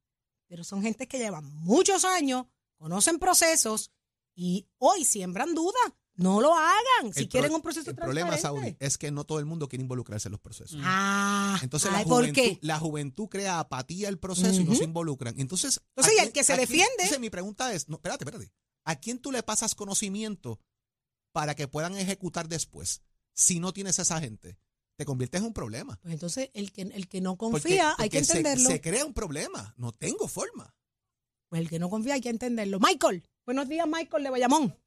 pero 0.48 0.64
son 0.64 0.82
gente 0.82 1.08
que 1.08 1.18
llevan 1.18 1.46
muchos 1.46 2.06
años, 2.06 2.46
conocen 2.78 3.20
procesos 3.20 3.92
y 4.36 4.68
hoy 4.78 5.06
siembran 5.06 5.54
dudas. 5.56 5.94
No 6.22 6.42
lo 6.42 6.56
hagan 6.56 7.14
si 7.14 7.28
quieren 7.28 7.54
un 7.54 7.62
proceso 7.62 7.90
El 7.90 7.96
problema, 7.96 8.38
Saudi, 8.38 8.76
es 8.80 8.98
que 8.98 9.12
no 9.12 9.24
todo 9.24 9.40
el 9.40 9.46
mundo 9.46 9.68
quiere 9.68 9.82
involucrarse 9.84 10.28
en 10.28 10.34
los 10.34 10.42
procesos. 10.42 10.80
Ah, 10.84 11.60
Entonces 11.62 11.92
la, 11.92 12.04
juventud, 12.04 12.58
la 12.62 12.80
juventud 12.80 13.28
crea 13.28 13.60
apatía 13.60 14.08
al 14.08 14.20
proceso 14.20 14.62
y 14.62 14.64
no 14.64 14.76
se 14.76 14.84
involucran. 14.84 15.40
Entonces, 15.40 15.82
Entonces 15.96 16.22
el 16.24 16.32
que 16.32 16.44
se 16.44 16.56
defiende. 16.56 16.92
Entonces 17.00 17.20
mi 17.20 17.30
pregunta 17.30 17.74
es, 17.74 17.90
no, 17.90 17.96
espérate, 17.96 18.24
espérate. 18.24 18.52
¿A 18.84 18.96
quién 18.96 19.20
tú 19.20 19.32
le 19.32 19.44
pasas 19.44 19.76
conocimiento 19.76 20.60
para 21.32 21.56
que 21.56 21.68
puedan 21.68 21.96
ejecutar 21.98 22.48
después? 22.48 23.02
Si 23.34 23.60
no 23.60 23.74
tienes 23.74 24.00
esa 24.00 24.20
gente, 24.20 24.58
te 24.98 25.06
conviertes 25.06 25.40
en 25.42 25.48
un 25.48 25.54
problema. 25.54 25.98
Pues 26.02 26.14
entonces 26.14 26.50
el 26.54 26.72
que, 26.72 26.84
el 26.84 27.08
que 27.08 27.22
no 27.22 27.38
confía, 27.38 27.96
hay 27.98 28.10
que 28.10 28.20
entenderlo. 28.20 28.70
Se, 28.70 28.76
se 28.76 28.82
crea 28.82 29.06
un 29.06 29.14
problema. 29.14 29.74
No 29.78 29.92
tengo 29.92 30.28
forma. 30.28 30.76
Pues 31.50 31.62
el 31.62 31.70
que 31.70 31.80
no 31.80 31.90
confía 31.90 32.14
hay 32.14 32.22
que 32.22 32.30
entenderlo. 32.30 32.80
Michael, 32.80 33.24
buenos 33.46 33.68
días, 33.68 33.88
Michael 33.88 34.24
de 34.24 34.30
Bayamón. 34.30 34.81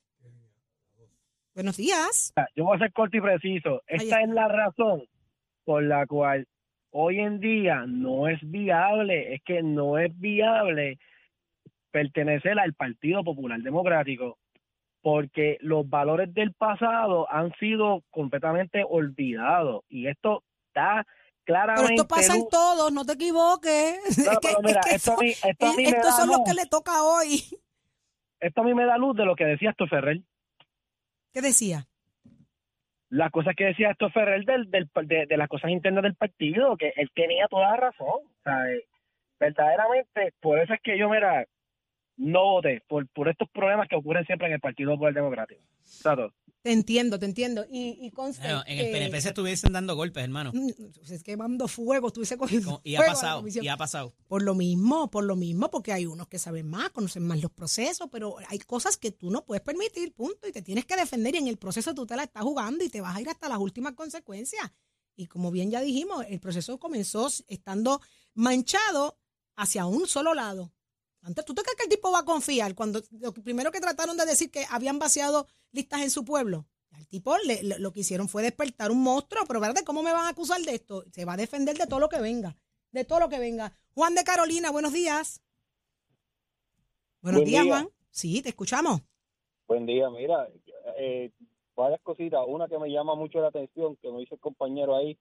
Buenos 1.54 1.76
días. 1.76 2.32
Yo 2.56 2.64
voy 2.64 2.75
a 2.75 2.80
ser 2.80 2.92
corto 2.92 3.16
y 3.16 3.20
preciso. 3.20 3.82
Esta 3.87 4.23
es 4.23 4.28
la 4.28 4.49
razón 4.49 5.04
por 5.64 5.84
la 5.84 6.04
cual 6.04 6.49
hoy 6.90 7.20
en 7.20 7.38
día 7.38 7.84
no 7.87 8.26
es 8.26 8.40
viable, 8.42 9.34
es 9.34 9.42
que 9.44 9.62
no 9.62 9.99
es 9.99 10.18
viable 10.18 10.99
pertenecer 11.92 12.58
al 12.58 12.75
Partido 12.75 13.23
Popular 13.23 13.61
Democrático 13.61 14.37
porque 15.00 15.58
los 15.61 15.88
valores 15.88 16.34
del 16.34 16.52
pasado 16.54 17.30
han 17.30 17.52
sido 17.61 18.02
completamente 18.11 18.82
olvidados 18.88 19.84
y 19.88 20.08
esto 20.08 20.42
está 20.68 21.06
claramente 21.44 21.92
pero 21.92 22.02
esto 22.02 22.08
pasa 22.08 22.34
en 22.34 22.49
todos, 22.49 22.92
no 22.92 23.04
te 23.04 23.12
equivoques. 23.12 24.18
esto, 24.90 25.16
estos 25.20 26.16
son 26.16 26.28
los 26.30 26.40
que 26.44 26.54
le 26.54 26.66
toca 26.66 27.04
hoy. 27.04 27.44
Esto 28.40 28.62
a 28.62 28.64
mí 28.64 28.75
me 28.75 28.87
da 28.87 28.99
luz 28.99 29.16
de 29.16 29.25
lo 29.25 29.37
que 29.37 29.44
decía 29.44 29.70
esto 29.70 29.87
Ferrer. 29.87 30.20
¿Qué 31.34 31.42
decía? 31.42 31.88
Las 33.10 33.32
cosas 33.32 33.56
que 33.56 33.64
decía 33.64 33.90
esto 33.90 34.08
Ferrer 34.10 34.44
del, 34.44 34.70
del, 34.70 34.88
de, 35.06 35.36
las 35.36 35.48
cosas 35.48 35.72
internas 35.72 36.04
del 36.04 36.14
partido, 36.14 36.76
que 36.76 36.92
él 36.96 37.10
tenía 37.12 37.48
toda 37.48 37.72
la 37.72 37.76
razón. 37.76 38.20
Eh, 38.46 38.84
verdaderamente, 39.40 40.32
por 40.40 40.60
eso 40.60 40.74
es 40.74 40.80
que 40.80 40.96
yo, 40.96 41.08
mira, 41.10 41.44
no 42.16 42.44
voté 42.44 42.82
por, 42.86 43.08
por 43.08 43.28
estos 43.28 43.50
problemas 43.50 43.88
que 43.88 43.96
ocurren 43.96 44.24
siempre 44.26 44.46
en 44.46 44.54
el 44.54 44.60
Partido 44.60 44.92
Popular 44.92 45.12
Democrático. 45.12 45.60
Te 46.64 46.73
entiendo, 46.73 47.18
te 47.18 47.26
entiendo. 47.26 47.66
Y, 47.71 47.99
y 48.00 48.11
conste 48.11 48.49
en 48.49 48.56
el 48.78 48.87
que- 48.87 48.90
PNP 48.92 49.21
se 49.21 49.28
estuviesen 49.28 49.75
dando 49.75 49.94
golpes, 49.97 50.25
hermano. 50.25 50.50
Mm, 50.54 50.71
Es 51.12 51.23
quemando 51.23 51.68
fuego, 51.68 52.06
estuviese 52.09 52.38
cogiendo 52.38 52.80
Y 52.85 52.94
ha 52.94 53.00
fuego 53.00 53.11
a 53.11 53.14
la 53.14 53.21
pasado, 53.21 53.38
comisión. 53.40 53.64
y 53.66 53.68
ha 53.68 53.76
pasado. 53.76 54.14
Por 54.26 54.42
lo 54.42 54.54
mismo, 54.54 55.11
por 55.11 55.25
lo 55.25 55.37
mismo, 55.37 55.71
porque 55.71 55.92
hay 55.92 56.06
unos 56.06 56.26
que 56.26 56.38
saben 56.38 56.66
más, 56.66 56.88
conocen 56.88 57.26
más 57.26 57.38
los 57.42 57.50
procesos, 57.50 58.09
pero 58.11 58.37
hay 58.49 58.59
cosas 58.61 58.97
que 58.97 59.12
tú 59.12 59.30
no 59.30 59.44
puedes 59.44 59.62
permitir, 59.62 60.14
punto, 60.14 60.49
y 60.49 60.52
te 60.52 60.62
tienes 60.62 60.87
que 60.87 60.97
defender 60.97 61.35
y 61.35 61.38
en 61.38 61.49
el 61.49 61.59
proceso 61.59 61.94
tú 61.94 62.06
te 62.06 62.16
la 62.16 62.23
estás 62.23 62.42
jugando 62.42 62.83
y 62.83 62.88
te 62.88 63.02
vas 63.02 63.14
a 63.14 63.21
ir 63.21 63.28
hasta 63.28 63.47
las 63.50 63.59
últimas 63.59 63.92
consecuencias. 63.92 64.73
Y 65.16 65.26
como 65.26 65.50
bien 65.50 65.71
ya 65.71 65.83
dijimos, 65.83 66.25
el 66.30 66.40
proceso 66.40 66.78
comenzó 66.78 67.28
estando 67.47 68.00
manchado 68.33 69.18
hacia 69.56 69.87
un 69.87 70.06
solo 70.06 70.35
lado. 70.35 70.73
Antes, 71.24 71.44
¿tú 71.44 71.54
te 71.54 71.62
crees 71.62 71.76
que 71.76 71.84
el 71.84 71.88
tipo 71.88 72.12
va 72.12 72.20
a 72.20 72.24
confiar 72.24 72.74
cuando 72.74 73.00
lo 73.18 73.32
primero 73.32 73.72
que 73.72 73.80
trataron 73.80 74.16
de 74.16 74.26
decir 74.26 74.50
que 74.50 74.64
habían 74.70 74.98
vaciado 74.98 75.46
listas 75.72 76.02
en 76.02 76.10
su 76.10 76.24
pueblo? 76.24 76.66
Al 76.92 77.06
tipo 77.08 77.36
le- 77.38 77.62
lo 77.78 77.92
que 77.92 78.00
hicieron 78.00 78.28
fue 78.28 78.42
despertar 78.42 78.90
un 78.90 79.02
monstruo, 79.02 79.44
pero 79.48 79.58
¿verdad? 79.58 79.82
¿Cómo 79.84 80.02
me 80.02 80.12
van 80.12 80.26
a 80.26 80.28
acusar 80.28 80.60
de 80.60 80.74
esto? 80.74 81.04
Se 81.12 81.24
va 81.24 81.32
a 81.32 81.36
defender 81.36 81.76
de 81.76 81.86
todo 81.86 81.98
lo 81.98 82.08
que 82.08 82.20
venga, 82.20 82.56
de 82.92 83.04
todo 83.04 83.20
lo 83.20 83.28
que 83.28 83.38
venga. 83.38 83.72
Juan 83.94 84.14
de 84.14 84.22
Carolina, 84.22 84.70
buenos 84.70 84.92
días. 84.92 85.40
Buenos 87.22 87.40
Buen 87.40 87.48
días, 87.50 87.62
día. 87.64 87.72
Juan. 87.72 87.88
Sí, 88.10 88.42
te 88.42 88.50
escuchamos. 88.50 89.00
Buen 89.66 89.86
día, 89.86 90.10
mira, 90.10 90.46
eh, 90.98 91.30
varias 91.74 92.00
cositas. 92.02 92.40
Una 92.46 92.68
que 92.68 92.78
me 92.78 92.90
llama 92.90 93.14
mucho 93.14 93.40
la 93.40 93.48
atención, 93.48 93.96
que 93.96 94.12
me 94.12 94.20
dice 94.20 94.34
el 94.34 94.40
compañero 94.40 94.94
ahí, 94.94 95.18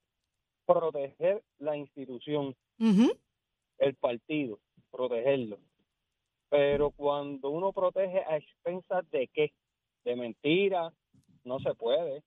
proteger 0.65 1.43
la 1.59 1.77
institución, 1.77 2.55
el 2.77 3.95
partido, 3.95 4.59
protegerlo. 4.91 5.59
Pero 6.55 6.91
cuando 6.91 7.49
uno 7.49 7.71
protege 7.73 8.19
a 8.29 8.37
expensas 8.37 9.09
de 9.09 9.27
qué? 9.33 9.51
De 10.03 10.15
mentiras, 10.15 10.93
no 11.43 11.59
se 11.59 11.73
puede. 11.73 12.21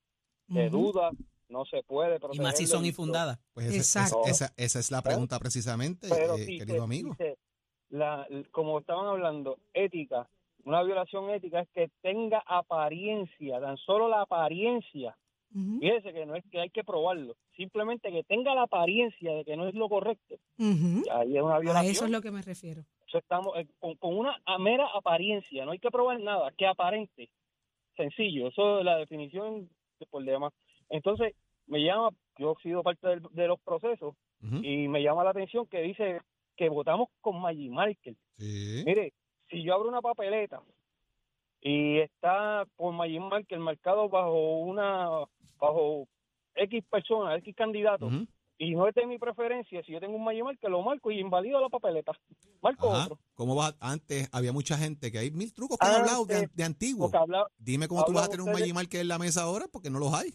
De 0.49 0.67
Ujú. 0.67 0.93
dudas, 0.93 1.15
no 1.49 1.65
se 1.65 1.85
puede. 1.85 2.19
Y 2.33 2.41
más 2.41 2.57
si 2.57 2.67
son 2.67 2.85
infundadas. 2.85 3.39
Pues 3.55 3.67
esa, 3.69 4.01
Exacto. 4.03 4.23
esa- 4.27 4.53
esa- 4.57 4.79
es 4.81 4.91
la 4.91 5.01
pregunta 5.01 5.39
precisamente, 5.39 6.09
Pero 6.11 6.35
eh, 6.35 6.39
si 6.45 6.59
querido 6.59 6.79
se 6.79 6.83
amigo. 6.83 7.11
dice 7.11 7.39
la, 7.91 8.27
como 8.51 8.81
estaban 8.81 9.07
hablando, 9.07 9.59
ética, 9.75 10.29
una 10.65 10.83
violación 10.83 11.31
ética 11.31 11.61
es 11.61 11.69
que 11.73 11.89
tenga 12.03 12.43
apariencia, 12.47 13.61
tan 13.61 13.77
solo 13.77 14.09
la 14.09 14.23
apariencia. 14.23 15.17
Fíjese 15.81 16.13
que 16.13 16.27
no 16.27 16.35
es 16.35 16.45
que 16.51 16.61
hay 16.61 16.71
que 16.71 16.83
probarlo, 16.85 17.37
simplemente 17.57 18.11
que 18.11 18.25
tenga 18.25 18.55
la 18.57 18.63
apariencia 18.65 19.33
de 19.33 19.45
que 19.45 19.57
no 19.57 19.69
es 19.69 19.75
lo 19.75 19.89
correcto. 19.89 20.35
Ahí 20.59 21.37
es 21.37 21.43
una 21.43 21.55
A 21.57 21.61
violación. 21.61 21.93
eso 21.93 22.05
es 22.07 22.11
lo 22.11 22.21
que 22.21 22.31
me 22.33 22.43
refiero. 22.43 22.85
Eso 23.07 23.19
estamos 23.19 23.57
eh, 23.57 23.67
con, 23.79 23.95
con 23.97 24.17
una 24.19 24.37
mera 24.59 24.87
apariencia, 24.95 25.65
no 25.65 25.71
hay 25.73 25.79
que 25.79 25.91
probar 25.91 26.19
nada, 26.21 26.51
que 26.53 26.67
aparente. 26.67 27.31
Sencillo, 27.97 28.49
eso 28.49 28.81
es 28.81 28.85
la 28.85 28.97
definición 28.99 29.69
de 29.99 30.07
por 30.07 30.23
demás. 30.25 30.53
Entonces, 30.91 31.35
me 31.67 31.83
llama, 31.83 32.11
yo 32.39 32.55
he 32.59 32.63
sido 32.63 32.83
parte 32.83 33.09
del- 33.09 33.23
de 33.31 33.49
los 33.49 33.61
procesos 33.61 34.15
y 34.65 34.87
me 34.89 35.03
llama 35.03 35.25
la 35.25 35.31
atención 35.31 35.67
que 35.67 35.81
dice 35.83 36.21
que 36.57 36.69
votamos 36.69 37.09
con 37.21 37.41
Maggie 37.41 37.71
Markel. 37.71 38.17
Sí. 38.39 38.83
Mire, 38.85 39.13
si 39.49 39.63
yo 39.63 39.75
abro 39.75 39.89
una 39.89 40.03
papeleta 40.03 40.61
y 41.61 41.99
está 41.99 42.67
por 42.77 42.93
Maggie 42.93 43.21
Markel 43.21 43.61
marcado 43.61 44.09
bajo 44.09 44.59
una, 44.59 45.09
bajo 45.59 46.07
X 46.55 46.85
persona, 46.91 47.35
X 47.37 47.55
candidato. 47.57 48.09
Y 48.59 48.75
no 48.75 48.89
es 48.89 48.95
de 48.95 49.07
mi 49.07 49.19
preferencia, 49.19 49.83
si 49.85 49.93
yo 49.93 50.01
tengo 50.01 50.17
un 50.17 50.25
Maggie 50.25 50.43
Markel, 50.43 50.71
lo 50.71 50.83
marco 50.83 51.11
y 51.11 51.19
invalido 51.21 51.61
la 51.61 51.69
papeleta. 51.69 52.13
Marco 52.63 52.91
Ajá. 52.93 53.05
otro. 53.05 53.19
¿Cómo 53.35 53.55
vas? 53.55 53.75
a- 53.81 53.91
Antes 53.93 54.29
había 54.33 54.53
mucha 54.53 54.79
gente 54.79 55.13
que 55.13 55.19
hay 55.19 55.31
mil 55.31 55.53
trucos 55.53 55.77
que 55.79 55.87
han 55.87 56.01
hablado 56.01 56.25
de, 56.25 56.49
de 56.53 56.65
antiguo. 56.65 57.11
Habla, 57.13 57.47
Dime 57.59 57.87
cómo 57.89 58.05
tú 58.05 58.13
vas 58.13 58.25
a 58.25 58.29
tener 58.29 58.41
un 58.41 58.49
ustedes- 58.49 58.61
Maggi 58.63 58.73
Marquez 58.73 59.01
en 59.03 59.09
la 59.09 59.19
mesa 59.19 59.43
ahora 59.43 59.67
porque 59.71 59.91
no 59.91 59.99
los 59.99 60.13
hay. 60.15 60.35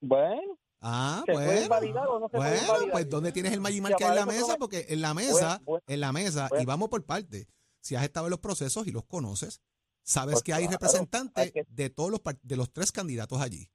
bueno, 0.00 0.56
Ah, 0.82 1.22
¿Se 1.26 1.32
bueno. 1.32 1.60
invalidar 1.62 2.08
o 2.08 2.18
no 2.18 2.28
se 2.30 2.38
puede 2.38 2.50
bueno, 2.52 2.64
invalidar? 2.66 2.92
pues 2.92 3.10
¿dónde 3.10 3.32
tienes 3.32 3.52
el 3.52 3.60
Maggi 3.60 3.74
Si 3.76 3.80
Marquez 3.82 4.08
en 4.08 4.14
la 4.14 4.24
mesa? 4.26 4.56
Porque 4.58 4.86
en 4.88 5.02
la 5.02 5.12
mesa, 5.12 5.60
Bueno, 5.66 5.84
en 5.86 6.00
la 6.00 6.12
mesa, 6.12 6.48
y 6.58 6.64
vamos 6.64 6.88
por 6.88 7.04
partes. 7.04 7.46
Si 7.82 7.94
has 7.96 8.04
estado 8.04 8.26
en 8.26 8.30
los 8.30 8.40
procesos 8.40 8.86
y 8.86 8.90
los 8.90 9.04
conoces, 9.04 9.60
sabes 10.02 10.36
Pues 10.36 10.42
que 10.44 10.54
hay 10.54 10.62
claro, 10.62 10.78
representantes 10.78 11.44
hay 11.44 11.52
que- 11.52 11.64
de 11.68 11.90
todos 11.90 12.10
los 12.10 12.20
de 12.42 12.56
los 12.56 12.72
tres 12.72 12.92
candidatos 12.92 13.42
allí. 13.42 13.68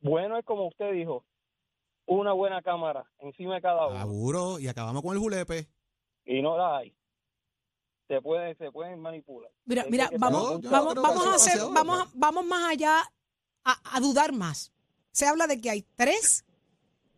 bueno 0.00 0.38
es 0.38 0.44
como 0.44 0.68
usted 0.68 0.92
dijo, 0.92 1.24
una 2.06 2.32
buena 2.32 2.62
cámara 2.62 3.04
encima 3.18 3.54
de 3.56 3.60
cada 3.62 3.86
uno. 3.88 3.98
Seguro, 4.00 4.58
y 4.58 4.68
acabamos 4.68 5.02
con 5.02 5.14
el 5.14 5.18
julepe. 5.20 5.68
y 6.24 6.40
no 6.42 6.56
la 6.56 6.78
hay. 6.78 6.94
Se 8.08 8.20
pueden, 8.20 8.56
se 8.58 8.70
pueden 8.70 9.00
manipular. 9.00 9.50
Mira, 9.64 9.86
mira, 9.88 10.10
vamos, 10.18 10.60
vamos, 10.62 10.94
vamos 10.94 11.26
a 11.26 11.34
hacer, 11.36 11.58
vamos, 11.72 12.00
a- 12.00 12.10
vamos 12.14 12.44
más 12.44 12.70
allá 12.70 13.00
a, 13.64 13.96
a 13.96 14.00
dudar 14.00 14.32
más. 14.32 14.72
Se 15.12 15.26
habla 15.26 15.46
de 15.46 15.60
que 15.60 15.70
hay 15.70 15.82
tres 15.94 16.44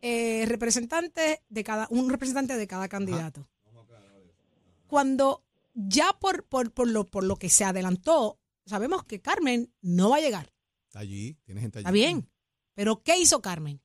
eh, 0.01 0.45
representantes 0.47 1.39
de 1.49 1.63
cada, 1.63 1.87
un 1.89 2.09
representante 2.09 2.55
de 2.55 2.67
cada 2.67 2.87
candidato. 2.87 3.47
Cuando 4.87 5.43
ya 5.73 6.13
por, 6.19 6.45
por, 6.45 6.71
por 6.71 6.87
lo, 6.87 7.05
por 7.05 7.23
lo 7.23 7.35
que 7.35 7.49
se 7.49 7.65
adelantó, 7.65 8.39
sabemos 8.65 9.03
que 9.03 9.21
Carmen 9.21 9.73
no 9.81 10.09
va 10.11 10.17
a 10.17 10.21
llegar. 10.21 10.53
Está 10.87 10.99
allí, 10.99 11.33
tienes 11.43 11.61
gente 11.63 11.79
allí. 11.79 11.83
Está 11.83 11.91
bien. 11.91 12.29
Pero 12.73 13.01
¿qué 13.03 13.17
hizo 13.17 13.41
Carmen? 13.41 13.81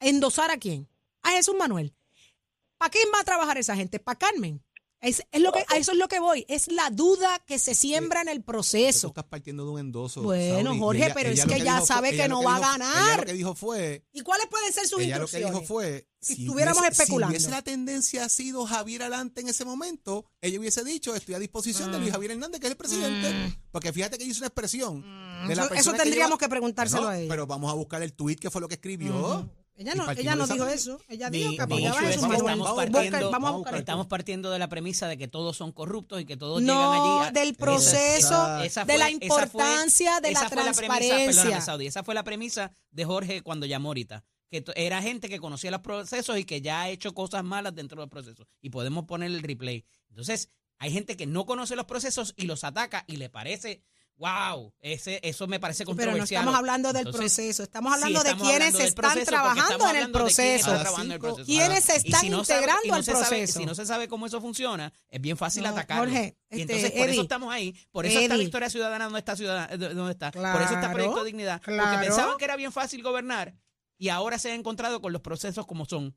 ¿Endosar 0.00 0.50
a 0.50 0.58
quién? 0.58 0.88
A 1.22 1.30
Jesús 1.32 1.54
Manuel. 1.58 1.94
¿Para 2.78 2.90
quién 2.90 3.08
va 3.14 3.20
a 3.20 3.24
trabajar 3.24 3.58
esa 3.58 3.74
gente? 3.76 3.98
¿Para 3.98 4.18
Carmen? 4.18 4.62
Es, 5.00 5.22
es 5.30 5.40
lo 5.42 5.52
que, 5.52 5.60
a 5.68 5.76
eso 5.76 5.92
es 5.92 5.98
lo 5.98 6.08
que 6.08 6.18
voy. 6.18 6.44
Es 6.48 6.68
la 6.72 6.88
duda 6.90 7.38
que 7.46 7.58
se 7.58 7.74
siembra 7.74 8.22
en 8.22 8.28
el 8.28 8.38
Que 8.38 8.40
Tú 8.42 8.46
proceso. 8.46 9.08
estás 9.08 9.24
partiendo 9.24 9.64
de 9.64 9.70
un 9.72 9.78
endoso. 9.78 10.22
Bueno, 10.22 10.70
Saudi, 10.70 10.78
Jorge, 10.80 11.10
pero 11.14 11.30
es 11.30 11.44
que 11.44 11.60
ya 11.60 11.80
sabe 11.82 12.16
que 12.16 12.28
no 12.28 12.42
va 12.42 12.56
a 12.56 12.60
ganar. 12.60 13.20
Lo 13.20 13.26
que 13.26 13.32
dijo 13.34 13.54
fue 13.54 14.04
¿Y 14.12 14.22
cuáles 14.22 14.46
pueden 14.46 14.72
ser 14.72 14.86
sus 14.88 15.00
ella 15.00 15.18
lo 15.18 15.26
que 15.26 15.36
instrucciones? 15.38 15.52
dijo 15.60 15.66
fue 15.66 16.08
Si 16.20 16.34
si 16.34 16.42
estuviéramos 16.44 16.78
hubiese- 16.82 16.92
especulando. 17.02 17.32
si 17.32 17.36
hubiese 17.36 17.50
la 17.50 17.62
tendencia 17.62 18.28
sido 18.30 18.66
Javier 18.66 19.02
adelante 19.02 19.42
en 19.42 19.48
ese 19.48 19.64
momento 19.66 20.24
ella 20.40 20.58
hubiese 20.58 20.82
dicho 20.82 21.14
estoy 21.14 21.34
a 21.34 21.38
disposición 21.38 21.92
de 21.92 21.98
Luis 22.00 22.10
Javier 22.12 22.32
Hernández 22.32 22.60
que 22.60 22.66
es 22.66 22.70
el 22.72 22.76
presidente 22.78 23.58
porque 23.70 23.92
fíjate 23.92 24.16
que 24.18 24.24
hizo 24.24 24.40
una 24.40 24.48
expresión 24.48 25.02
de 25.46 25.54
la 25.56 25.66
Mm. 25.66 25.74
Eso, 25.74 25.92
que 25.92 25.98
tendríamos 25.98 26.30
lleva- 26.30 26.38
que 26.38 26.48
preguntárselo 26.48 27.06
a 27.08 27.18
ella. 27.18 27.28
pero 27.28 27.46
vamos 27.46 27.70
a 27.70 27.74
buscar 27.74 28.02
el 28.02 28.14
tweet 28.14 28.36
que 28.36 28.50
fue 28.50 28.60
lo 28.62 28.66
que 28.68 28.74
escribió 28.74 29.48
Ella 29.78 29.94
no, 29.94 30.10
ella 30.10 30.30
de 30.32 30.36
no 30.38 30.46
dijo 30.46 30.66
eso. 30.68 31.00
Ella 31.08 31.28
dijo 31.28 31.54
que 31.54 31.62
apoyaba 31.62 31.96
issue 31.96 32.06
a 32.06 32.10
es 32.10 32.14
Jesús 32.16 32.22
que 32.22 32.32
Manuel. 32.42 32.50
estamos 32.54 32.68
Busca- 32.68 32.90
partiendo- 32.92 33.30
vamos 33.30 33.48
a 33.48 33.52
buscar 33.56 33.74
Estamos 33.76 34.06
partiendo 34.06 34.50
de 34.50 34.58
la 34.58 34.68
premisa 34.68 35.06
de 35.08 35.18
que 35.18 35.28
todos 35.28 35.56
son 35.56 35.72
corruptos 35.72 36.20
y 36.20 36.24
que 36.24 36.36
todos 36.36 36.62
No, 36.62 36.72
llegan 36.72 36.92
allí. 37.22 37.28
a- 37.28 37.32
del 37.44 37.54
proceso, 37.56 38.60
esa 38.62 38.84
de 38.84 38.98
la 38.98 39.08
esa 39.08 39.18
fue- 39.18 39.26
importancia 39.26 40.20
de 40.20 40.30
la 40.32 40.38
esa 40.38 40.48
fue 40.48 40.56
premisa, 40.56 40.72
transparencia. 40.80 41.26
perdóname, 41.26 41.60
Saudi, 41.62 41.86
esa 41.86 42.02
fue 42.04 42.14
la 42.14 42.24
premisa 42.24 42.72
de 42.90 43.04
Jorge 43.04 43.42
cuando 43.42 43.66
llamó 43.66 43.90
ahorita. 43.90 44.24
Que 44.50 44.64
era 44.76 45.02
gente 45.02 45.28
que 45.28 45.40
conocía 45.40 45.70
los 45.72 45.80
procesos 45.80 46.38
y 46.38 46.44
que 46.44 46.60
ya 46.62 46.82
ha 46.82 46.88
hecho 46.88 47.12
cosas 47.14 47.42
malas 47.44 47.74
dentro 47.74 48.00
del 48.00 48.08
proceso. 48.08 48.46
Y 48.62 48.70
podemos 48.70 49.04
poner 49.04 49.30
el 49.30 49.42
replay. 49.42 49.84
Entonces, 50.08 50.50
hay 50.78 50.92
gente 50.92 51.16
que 51.16 51.26
no 51.26 51.44
conoce 51.46 51.74
los 51.74 51.86
procesos 51.86 52.32
y 52.36 52.46
los 52.46 52.62
ataca 52.64 53.04
y 53.08 53.16
le 53.16 53.28
parece, 53.28 53.82
wow, 54.18 54.72
ese, 54.80 55.20
eso 55.22 55.46
me 55.46 55.60
parece 55.60 55.84
Pero 55.84 55.92
no 55.94 55.96
controversial. 56.02 56.40
estamos 56.40 56.58
hablando 56.58 56.92
del 56.92 57.06
Entonces, 57.06 57.34
proceso, 57.34 57.62
estamos 57.64 57.92
sí, 57.92 57.94
hablando 58.02 58.22
de 58.24 58.36
quienes 58.36 58.74
están 58.74 58.94
proceso, 58.94 59.26
trabajando 59.30 59.84
en 59.90 59.96
el 59.96 60.02
está 60.06 60.12
proceso. 60.18 61.44
¿Quiénes 61.44 61.84
se 61.84 61.96
están 61.96 62.20
si 62.22 62.30
no 62.30 62.44
sabe- 62.44 62.60
integrando 62.60 62.88
no 62.88 62.94
al 62.94 63.04
sabe- 63.04 63.18
proceso? 63.18 63.58
si 63.58 63.66
no 63.66 63.74
se 63.74 63.84
sabe 63.86 64.08
cómo 64.08 64.26
eso 64.26 64.40
funciona, 64.40 64.92
es 65.08 65.20
bien 65.20 65.36
fácil 65.36 65.64
No, 65.64 65.68
atacarlo. 65.70 66.04
Jorge, 66.04 66.36
y 66.50 66.60
este, 66.60 66.62
entonces 66.62 66.90
por 66.92 67.00
Eddie, 67.00 67.12
eso 67.12 67.22
estamos 67.22 67.52
ahí, 67.52 67.74
por 67.90 68.06
eso 68.06 68.18
está 68.18 68.34
Eddie. 68.34 68.44
Victoria 68.44 68.70
Ciudadana 68.70 69.04
donde 69.04 69.18
está, 69.18 69.36
ciudadana, 69.36 69.68
eh, 69.74 69.76
donde 69.78 70.12
está. 70.12 70.30
por 70.32 70.62
eso 70.62 70.74
está 70.74 70.92
Proyecto 70.92 71.18
de 71.20 71.26
Dignidad. 71.26 71.60
claro. 71.62 71.90
Porque 71.90 72.06
pensaban 72.06 72.38
que 72.38 72.44
era 72.46 72.56
bien 72.56 72.72
fácil 72.72 73.02
gobernar 73.02 73.54
y 73.98 74.08
ahora 74.08 74.38
se 74.38 74.50
han 74.50 74.58
encontrado 74.60 75.00
con 75.02 75.12
los 75.12 75.20
procesos 75.22 75.66
como 75.66 75.84
son. 75.84 76.16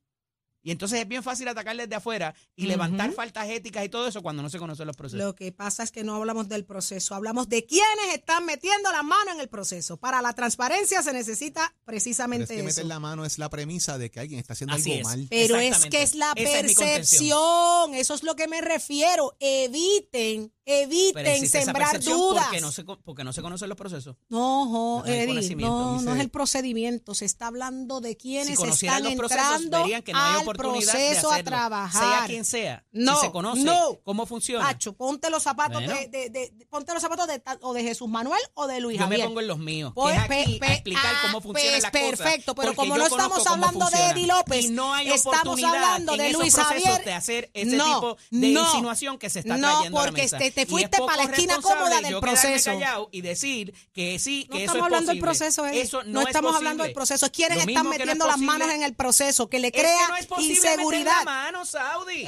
Y 0.62 0.72
entonces 0.72 1.00
es 1.00 1.08
bien 1.08 1.24
fácil 1.24 1.48
atacarles 1.48 1.90
de 1.90 1.96
afuera 1.96 2.36
y 2.56 2.66
levantar 2.66 3.12
faltas 3.12 3.50
éticas 3.50 3.86
y 3.86 3.90
todo 3.90 4.08
eso 4.08 4.22
cuando 4.22 4.44
no 4.44 4.50
se 4.50 4.60
conocen 4.60 4.88
los 4.88 4.96
procesos. 4.96 5.26
Lo 5.26 5.36
que 5.36 5.52
pasa 5.52 5.84
es 5.84 5.92
que 5.92 6.04
no 6.04 6.16
hablamos 6.16 6.50
del 6.50 6.66
proceso, 6.66 7.16
hablamos 7.16 7.48
de 7.50 7.66
quienes 7.66 8.14
están 8.14 8.46
metiendo 8.46 8.92
la 8.92 9.04
mano 9.04 9.32
en 9.32 9.40
el 9.40 9.48
proceso. 9.48 9.98
Para 9.98 10.22
la 10.22 10.34
transparencia 10.34 11.02
se 11.02 11.14
necesita 11.14 11.60
pero 11.86 11.98
es 11.98 12.04
precisamente 12.04 12.48
que 12.48 12.60
eso. 12.60 12.66
meter 12.66 12.86
la 12.86 13.00
mano 13.00 13.26
es 13.26 13.38
la 13.38 13.50
premisa 13.50 13.98
de 13.98 14.10
que 14.10 14.20
alguien 14.20 14.40
está 14.40 14.54
haciendo 14.54 14.76
Así 14.76 14.92
algo 14.92 15.02
es. 15.02 15.04
mal 15.06 15.28
Pero 15.30 15.58
es 15.58 15.86
que 15.86 16.02
es 16.02 16.16
la 16.16 16.34
Esa 16.36 16.60
es 16.60 16.76
percepción, 16.76 17.96
eso 17.96 18.14
es 18.14 18.24
lo 18.24 18.36
que 18.36 18.48
me 18.48 18.62
refiero. 18.62 19.36
Eviten, 19.40 20.54
eviten 20.70 21.48
sembrar 21.48 22.00
dudas. 22.00 22.46
porque 22.46 22.62
no, 22.62 22.72
se, 22.72 22.84
porque 22.84 23.24
no 23.24 23.34
se 23.34 23.42
conocen 23.42 23.70
los 23.70 23.78
procesos. 23.78 24.16
No, 24.30 24.66
jo, 24.68 25.04
No 25.06 25.12
hay 25.12 25.20
Eddie, 25.20 25.56
no, 25.56 26.02
no 26.02 26.14
es 26.16 26.20
el 26.22 26.30
procedimiento, 26.30 27.14
se 27.16 27.26
está 27.26 27.48
hablando 27.48 28.02
de 28.02 28.10
Si 28.10 28.16
quienes 28.16 28.58
conocieran 28.58 28.98
están 29.06 29.18
los 29.18 29.32
entrando 29.32 29.84
que 30.04 30.14
no 30.14 30.20
hay 30.20 30.40
al 30.40 30.46
de 30.46 30.54
proceso 30.54 31.30
a 31.30 31.34
hacerlo. 31.34 31.44
trabajar. 31.52 32.18
Sea 32.18 32.24
quien 32.28 32.46
sea. 32.46 32.86
No, 32.92 33.20
si 33.20 33.26
se 33.28 33.32
conoce 33.32 33.64
no. 33.64 34.00
cómo 34.04 34.26
funciona. 34.26 34.66
Pacho, 34.66 34.94
ponte 34.94 35.30
los 35.30 35.44
zapatos 35.44 35.84
Bueno. 35.84 35.94
de, 35.94 36.08
de- 36.08 36.30
de- 36.30 36.66
ponte 36.70 36.94
los 36.94 37.02
zapatos 37.02 37.28
de, 37.28 37.42
o 37.62 37.74
de 37.74 37.84
Jesús 37.84 38.08
Manuel 38.10 38.42
o 38.54 38.68
de 38.68 38.80
Luis 38.80 38.98
Yo 39.00 39.06
me 39.08 39.16
Javier. 39.16 39.28
pongo 39.28 39.42
en 39.42 39.48
los 39.48 39.58
míos. 39.60 39.92
Pues, 39.96 40.16
que 40.16 40.20
es 40.20 40.24
aquí 40.48 40.60
pe- 40.60 40.66
a 40.66 40.68
pe- 40.68 40.74
explicar 40.74 41.06
ah, 41.16 41.20
cómo 41.24 41.42
funcionan 41.42 41.72
pues, 41.72 41.84
las 41.84 41.92
cosas. 41.92 42.10
perfecto, 42.20 42.56
pero 42.56 42.68
porque 42.74 42.76
como 42.76 42.96
yo 42.96 43.00
no 43.02 43.08
estamos 43.08 43.38
cómo 43.40 43.50
hablando 43.66 43.86
de 43.86 43.92
funciona. 43.92 44.12
Eddie 44.12 44.28
López, 44.28 44.66
y 44.66 44.70
no 44.70 44.94
hay 44.94 45.12
estamos 45.12 45.64
hablando 45.64 46.18
de 46.18 46.34
Luis 46.34 46.56
Javier. 46.56 47.04
de 47.06 47.14
hacer 47.14 47.50
ese 47.54 47.72
tipo 47.78 48.18
de 48.32 48.48
insinuación 48.48 49.18
que 49.18 49.30
se 49.30 49.40
está 49.40 49.58
trayendo 49.58 50.00
a 50.00 50.02
la 50.02 50.08
porque 50.08 50.22
mesa. 50.24 50.38
Te- 50.66 50.72
fuiste 50.72 50.98
para 50.98 51.18
la 51.18 51.24
esquina 51.24 51.60
cómoda 51.62 52.02
del 52.02 52.12
yo 52.12 52.22
proceso. 52.22 52.72
callado 52.72 53.10
y 53.12 53.22
decir 53.22 53.74
que 53.94 54.20
sí, 54.20 54.46
No 54.50 54.56
que 54.58 54.64
eso 54.64 54.72
estamos 54.74 54.78
es 54.78 54.84
hablando 54.86 55.12
del 55.12 55.22
proceso. 55.22 55.66
Eso 55.66 56.04
no, 56.04 56.10
no, 56.12 56.22
es 56.22 56.28
estamos 56.28 56.56
hablando 56.56 56.84
del 56.84 56.94
proceso. 56.94 57.26
Es 57.26 57.32
quienes 57.32 57.58
están 57.60 57.68
que 57.76 57.84
no 57.84 57.94
es 57.94 58.00
metiendo 58.00 58.28
las 58.28 58.38
manos 58.38 58.70
en 58.72 58.84
el 58.84 58.96
proceso, 58.96 59.50
que 59.50 59.60
le 59.60 59.72
que 59.72 59.80
crea 59.80 60.08
no 60.08 60.16
es 60.16 60.26
posible 60.28 60.54
inseguridad. 60.56 61.18
la 61.20 61.26
mano, 61.26 61.66
Saudi. 61.66 62.26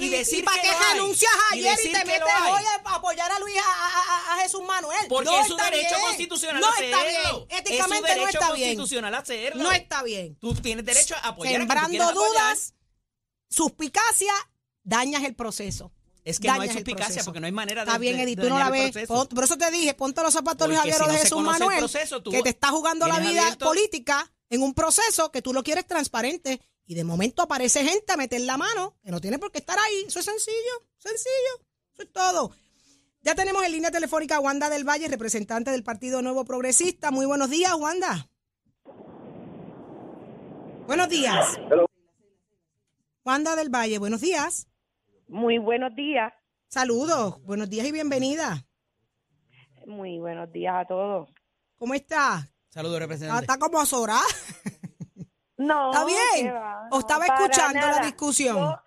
Y 0.00 0.08
decir 0.08 0.40
¿y 0.40 0.42
para 0.42 0.60
que 0.62 0.68
qué 0.68 0.74
renuncias 0.92 1.32
ayer 1.52 1.78
y, 1.82 1.82
te 1.84 1.98
que 1.98 2.04
metes 2.04 2.22
hoy 2.50 2.62
a 2.84 2.94
apoyar 2.94 3.30
a 3.32 3.38
Luis, 3.38 3.56
a, 3.56 3.62
a- 3.62 4.34
a- 4.34 4.42
Jesús 4.42 4.62
Manuel? 4.66 5.06
Porque 5.08 5.30
no 5.30 5.40
es 5.40 5.46
su 5.48 5.56
derecho 5.56 5.88
bien. 5.94 6.00
constitucional 6.06 6.60
no 6.60 6.68
hacerlo. 6.68 6.96
está 6.98 7.04
bien. 7.08 7.46
Éticamente 7.60 8.08
es 8.08 8.14
su 8.16 8.20
no 8.22 8.28
está 8.28 8.52
bien. 8.52 8.68
constitucional 8.76 9.14
hacerlo. 9.14 9.62
No 9.62 9.72
está 9.72 10.02
bien. 10.02 10.36
Tú 10.40 10.54
tienes 10.54 10.84
derecho 10.84 11.14
a 11.16 11.28
apoyar 11.28 11.56
Sembrando 11.60 12.12
dudas, 12.12 12.74
suspicacia, 13.48 14.32
dañas 14.82 15.22
el 15.24 15.34
proceso. 15.34 15.92
Es 16.24 16.40
que 16.40 16.48
no 16.48 16.54
hay 16.60 16.70
suspicacia 16.70 17.22
porque 17.22 17.38
no 17.40 17.46
hay 17.46 17.52
manera 17.52 17.84
de 17.84 17.90
Está 17.90 17.98
bien, 17.98 18.16
de- 18.16 18.22
Edith, 18.22 18.38
de 18.38 18.42
tú 18.44 18.48
no 18.48 18.58
la 18.58 18.70
ves. 18.70 18.96
Pon- 19.06 19.28
Por 19.28 19.44
eso 19.44 19.58
te 19.58 19.70
dije, 19.70 19.92
ponte 19.94 20.22
los 20.22 20.32
zapatos 20.32 20.66
Luis 20.66 20.78
Javier 20.78 20.96
si 20.96 21.02
o 21.02 21.06
de 21.06 21.12
no 21.12 21.18
se 21.18 21.24
Jesús 21.24 21.42
Manuel, 21.42 21.78
proceso, 21.78 22.22
tú 22.22 22.30
que 22.30 22.42
te 22.42 22.48
está 22.48 22.68
jugando 22.70 23.06
la 23.06 23.18
vida 23.20 23.42
abierto- 23.42 23.66
política 23.66 24.32
en 24.48 24.62
un 24.62 24.72
proceso 24.72 25.30
que 25.30 25.42
tú 25.42 25.52
lo 25.52 25.62
quieres 25.62 25.86
transparente 25.86 26.60
y 26.86 26.94
de 26.94 27.04
momento 27.04 27.42
aparece 27.42 27.84
gente 27.84 28.12
a 28.12 28.16
meter 28.16 28.40
la 28.40 28.56
mano 28.56 28.96
que 29.02 29.10
no 29.10 29.20
tiene 29.20 29.38
por 29.38 29.52
qué 29.52 29.58
estar 29.58 29.78
ahí. 29.78 30.04
Eso 30.06 30.18
es 30.20 30.24
sencillo, 30.24 30.86
sencillo. 30.96 31.60
Eso 31.92 32.02
es 32.04 32.12
todo. 32.12 32.52
Ya 33.22 33.34
tenemos 33.34 33.62
en 33.64 33.72
línea 33.72 33.90
telefónica 33.90 34.36
a 34.36 34.40
Wanda 34.40 34.68
del 34.70 34.84
Valle, 34.88 35.08
representante 35.08 35.70
del 35.70 35.82
Partido 35.84 36.22
Nuevo 36.22 36.44
Progresista. 36.46 37.10
Muy 37.10 37.26
buenos 37.26 37.50
días, 37.50 37.72
Wanda. 37.74 38.28
Buenos 40.86 41.08
días. 41.08 41.58
Wanda 43.24 43.56
del 43.56 43.68
Valle, 43.70 43.98
buenos 43.98 44.20
días. 44.20 44.66
Muy 45.28 45.58
buenos 45.58 45.94
días, 45.94 46.32
Saludos, 46.68 47.40
buenos 47.44 47.70
días 47.70 47.86
y 47.86 47.92
bienvenida. 47.92 48.66
muy 49.86 50.18
buenos 50.18 50.50
días 50.52 50.74
a 50.74 50.84
todos. 50.86 51.28
¿Cómo 51.76 51.94
está? 51.94 52.48
Saludos, 52.68 52.96
Ah, 52.96 53.00
representante. 53.00 53.42
Está 53.44 53.58
como 53.58 53.80
azorada. 53.80 54.20
No, 55.56 55.92
¿Está 55.92 56.04
bien? 56.04 56.46
¿qué 56.46 56.52
va? 56.52 56.88
¿O 56.90 56.98
estaba 56.98 57.26
escuchando 57.26 57.78
la 57.78 58.00
discusión? 58.04 58.56
Yo, 58.58 58.80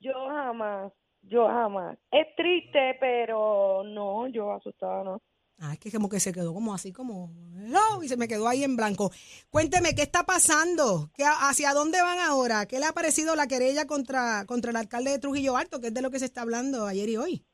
yo 0.00 0.28
jamás, 0.28 0.92
yo 1.22 1.48
jamás. 1.48 1.96
Es 2.10 2.26
triste, 2.36 2.98
pero 3.00 3.82
no, 3.84 4.28
yo 4.28 4.52
asustada 4.52 5.02
no. 5.02 5.22
Ah, 5.60 5.72
es 5.72 5.78
que 5.78 5.90
como 5.90 6.08
que 6.08 6.20
se 6.20 6.32
quedó 6.32 6.52
como 6.52 6.74
así, 6.74 6.92
como, 6.92 7.32
hello, 7.56 8.02
y 8.02 8.08
se 8.08 8.16
me 8.16 8.26
quedó 8.28 8.48
ahí 8.48 8.64
en 8.64 8.76
blanco. 8.76 9.10
Cuénteme, 9.50 9.94
¿qué 9.94 10.02
está 10.02 10.24
pasando? 10.24 11.10
¿Qué, 11.14 11.24
¿Hacia 11.24 11.72
dónde 11.72 12.02
van 12.02 12.18
ahora? 12.18 12.66
¿Qué 12.66 12.80
le 12.80 12.86
ha 12.86 12.92
parecido 12.92 13.36
la 13.36 13.46
querella 13.46 13.86
contra, 13.86 14.44
contra 14.46 14.70
el 14.70 14.76
alcalde 14.76 15.12
de 15.12 15.18
Trujillo 15.20 15.56
Alto, 15.56 15.80
que 15.80 15.88
es 15.88 15.94
de 15.94 16.02
lo 16.02 16.10
que 16.10 16.18
se 16.18 16.24
está 16.24 16.42
hablando 16.42 16.86
ayer 16.86 17.08
y 17.08 17.16
hoy? 17.16 17.44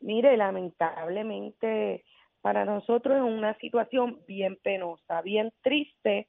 Mire, 0.00 0.36
lamentablemente 0.36 2.04
para 2.42 2.64
nosotros 2.64 3.16
es 3.16 3.22
una 3.22 3.56
situación 3.58 4.20
bien 4.26 4.58
penosa, 4.62 5.22
bien 5.22 5.52
triste 5.62 6.28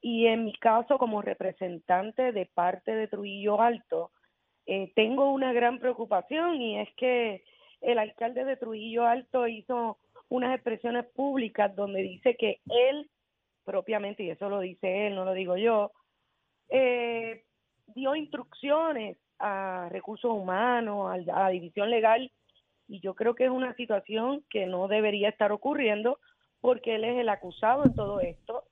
y 0.00 0.26
en 0.26 0.46
mi 0.46 0.54
caso 0.54 0.98
como 0.98 1.20
representante 1.20 2.32
de 2.32 2.46
parte 2.46 2.94
de 2.94 3.08
Trujillo 3.08 3.60
Alto, 3.60 4.10
eh, 4.66 4.92
tengo 4.96 5.32
una 5.32 5.52
gran 5.52 5.78
preocupación 5.78 6.60
y 6.60 6.80
es 6.80 6.88
que 6.96 7.44
el 7.80 7.98
alcalde 7.98 8.44
de 8.44 8.56
Trujillo 8.56 9.06
Alto 9.06 9.46
hizo 9.46 9.98
unas 10.28 10.54
expresiones 10.54 11.06
públicas 11.06 11.74
donde 11.74 12.02
dice 12.02 12.36
que 12.36 12.60
él 12.68 13.08
propiamente, 13.64 14.22
y 14.22 14.30
eso 14.30 14.48
lo 14.48 14.60
dice 14.60 15.06
él, 15.06 15.14
no 15.14 15.24
lo 15.24 15.32
digo 15.32 15.56
yo, 15.56 15.92
eh, 16.68 17.44
dio 17.88 18.14
instrucciones 18.14 19.16
a 19.38 19.88
recursos 19.90 20.30
humanos, 20.30 21.12
a 21.12 21.18
la 21.18 21.48
división 21.48 21.90
legal, 21.90 22.30
y 22.88 23.00
yo 23.00 23.14
creo 23.14 23.34
que 23.34 23.44
es 23.44 23.50
una 23.50 23.74
situación 23.74 24.44
que 24.50 24.66
no 24.66 24.88
debería 24.88 25.28
estar 25.28 25.52
ocurriendo 25.52 26.18
porque 26.60 26.96
él 26.96 27.04
es 27.04 27.18
el 27.18 27.28
acusado 27.28 27.84
en 27.84 27.94
todo 27.94 28.20
esto 28.20 28.64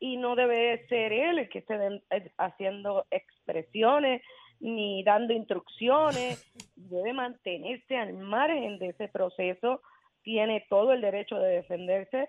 y 0.00 0.16
no 0.16 0.36
debe 0.36 0.86
ser 0.88 1.12
él 1.12 1.38
el 1.38 1.48
que 1.48 1.58
esté 1.58 1.74
eh, 2.10 2.32
haciendo 2.38 3.06
expresiones 3.10 4.22
ni 4.60 5.02
dando 5.02 5.32
instrucciones, 5.32 6.44
debe 6.76 7.12
mantenerse 7.12 7.96
al 7.96 8.14
margen 8.14 8.78
de 8.78 8.88
ese 8.88 9.08
proceso, 9.08 9.82
tiene 10.22 10.66
todo 10.68 10.92
el 10.92 11.00
derecho 11.00 11.38
de 11.38 11.56
defenderse, 11.56 12.28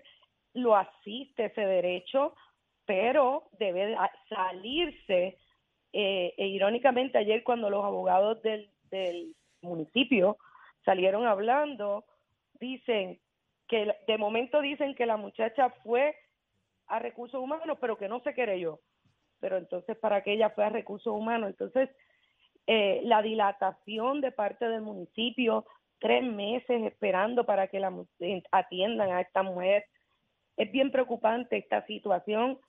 lo 0.54 0.76
asiste 0.76 1.46
ese 1.46 1.60
derecho, 1.60 2.34
pero 2.86 3.44
debe 3.58 3.96
salirse. 4.28 5.38
eh, 5.92 6.34
e 6.36 6.46
irónicamente 6.46 7.18
ayer 7.18 7.42
cuando 7.42 7.68
los 7.68 7.84
abogados 7.84 8.40
del, 8.42 8.70
del 8.90 9.34
municipio 9.60 10.36
salieron 10.84 11.26
hablando, 11.26 12.04
dicen 12.60 13.18
que 13.66 13.94
de 14.06 14.18
momento 14.18 14.60
dicen 14.60 14.94
que 14.94 15.06
la 15.06 15.16
muchacha 15.16 15.70
fue 15.82 16.14
a 16.86 16.98
recursos 16.98 17.40
humanos, 17.40 17.78
pero 17.80 17.96
que 17.96 18.08
no 18.08 18.20
se 18.20 18.34
querelló. 18.34 18.80
Pero 19.40 19.56
entonces, 19.56 19.96
¿para 19.96 20.22
qué 20.22 20.34
ella 20.34 20.50
fue 20.50 20.64
a 20.64 20.70
recursos 20.70 21.12
humanos? 21.12 21.50
Entonces, 21.50 21.88
eh, 22.72 23.00
la 23.02 23.20
dilatación 23.20 24.20
de 24.20 24.30
parte 24.30 24.68
del 24.68 24.82
municipio, 24.82 25.66
tres 25.98 26.22
meses 26.22 26.84
esperando 26.84 27.44
para 27.44 27.66
que 27.66 27.80
la 27.80 27.92
atiendan 28.52 29.10
a 29.10 29.22
esta 29.22 29.42
mujer, 29.42 29.86
es 30.56 30.70
bien 30.70 30.92
preocupante 30.92 31.56
esta 31.56 31.84
situación. 31.86 32.60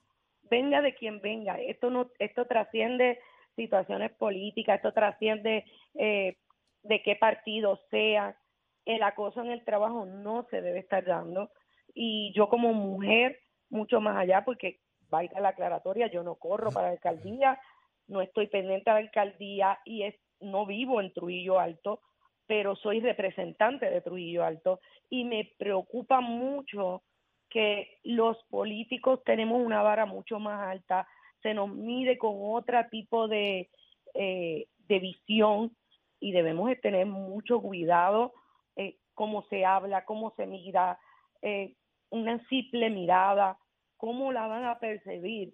Venga 0.50 0.82
de 0.82 0.96
quien 0.96 1.20
venga, 1.20 1.60
esto 1.60 1.88
no, 1.88 2.10
esto 2.18 2.48
trasciende 2.48 3.20
situaciones 3.54 4.10
políticas, 4.10 4.78
esto 4.78 4.92
trasciende 4.92 5.66
eh, 5.94 6.36
de 6.82 7.02
qué 7.04 7.14
partido 7.14 7.78
sea. 7.88 8.36
El 8.84 9.04
acoso 9.04 9.40
en 9.40 9.52
el 9.52 9.64
trabajo 9.64 10.04
no 10.04 10.48
se 10.50 10.62
debe 10.62 10.80
estar 10.80 11.04
dando. 11.04 11.52
Y 11.94 12.32
yo 12.34 12.48
como 12.48 12.72
mujer, 12.72 13.38
mucho 13.70 14.00
más 14.00 14.16
allá, 14.16 14.44
porque 14.44 14.80
vaya 15.10 15.38
la 15.38 15.50
aclaratoria, 15.50 16.08
yo 16.08 16.24
no 16.24 16.34
corro 16.34 16.72
para 16.72 16.88
la 16.88 16.94
alcaldía, 16.94 17.60
no 18.08 18.20
estoy 18.20 18.46
pendiente 18.48 18.90
a 18.90 18.94
la 18.94 19.00
alcaldía 19.00 19.78
y 19.84 20.02
es, 20.02 20.14
no 20.40 20.66
vivo 20.66 21.00
en 21.00 21.12
Trujillo 21.12 21.58
Alto, 21.58 22.00
pero 22.46 22.76
soy 22.76 23.00
representante 23.00 23.88
de 23.88 24.00
Trujillo 24.00 24.44
Alto 24.44 24.80
y 25.08 25.24
me 25.24 25.52
preocupa 25.58 26.20
mucho 26.20 27.02
que 27.48 27.98
los 28.02 28.42
políticos 28.44 29.22
tenemos 29.24 29.60
una 29.64 29.82
vara 29.82 30.06
mucho 30.06 30.38
más 30.38 30.68
alta, 30.68 31.06
se 31.42 31.54
nos 31.54 31.68
mide 31.68 32.16
con 32.16 32.34
otro 32.38 32.78
tipo 32.90 33.28
de, 33.28 33.70
eh, 34.14 34.66
de 34.88 34.98
visión 34.98 35.76
y 36.18 36.32
debemos 36.32 36.68
de 36.68 36.76
tener 36.76 37.06
mucho 37.06 37.60
cuidado 37.60 38.32
eh, 38.76 38.96
cómo 39.14 39.42
se 39.50 39.64
habla, 39.64 40.04
cómo 40.04 40.32
se 40.36 40.46
mira, 40.46 40.98
eh, 41.42 41.74
una 42.10 42.42
simple 42.48 42.90
mirada, 42.90 43.58
cómo 43.96 44.32
la 44.32 44.46
van 44.46 44.64
a 44.64 44.78
percibir 44.78 45.52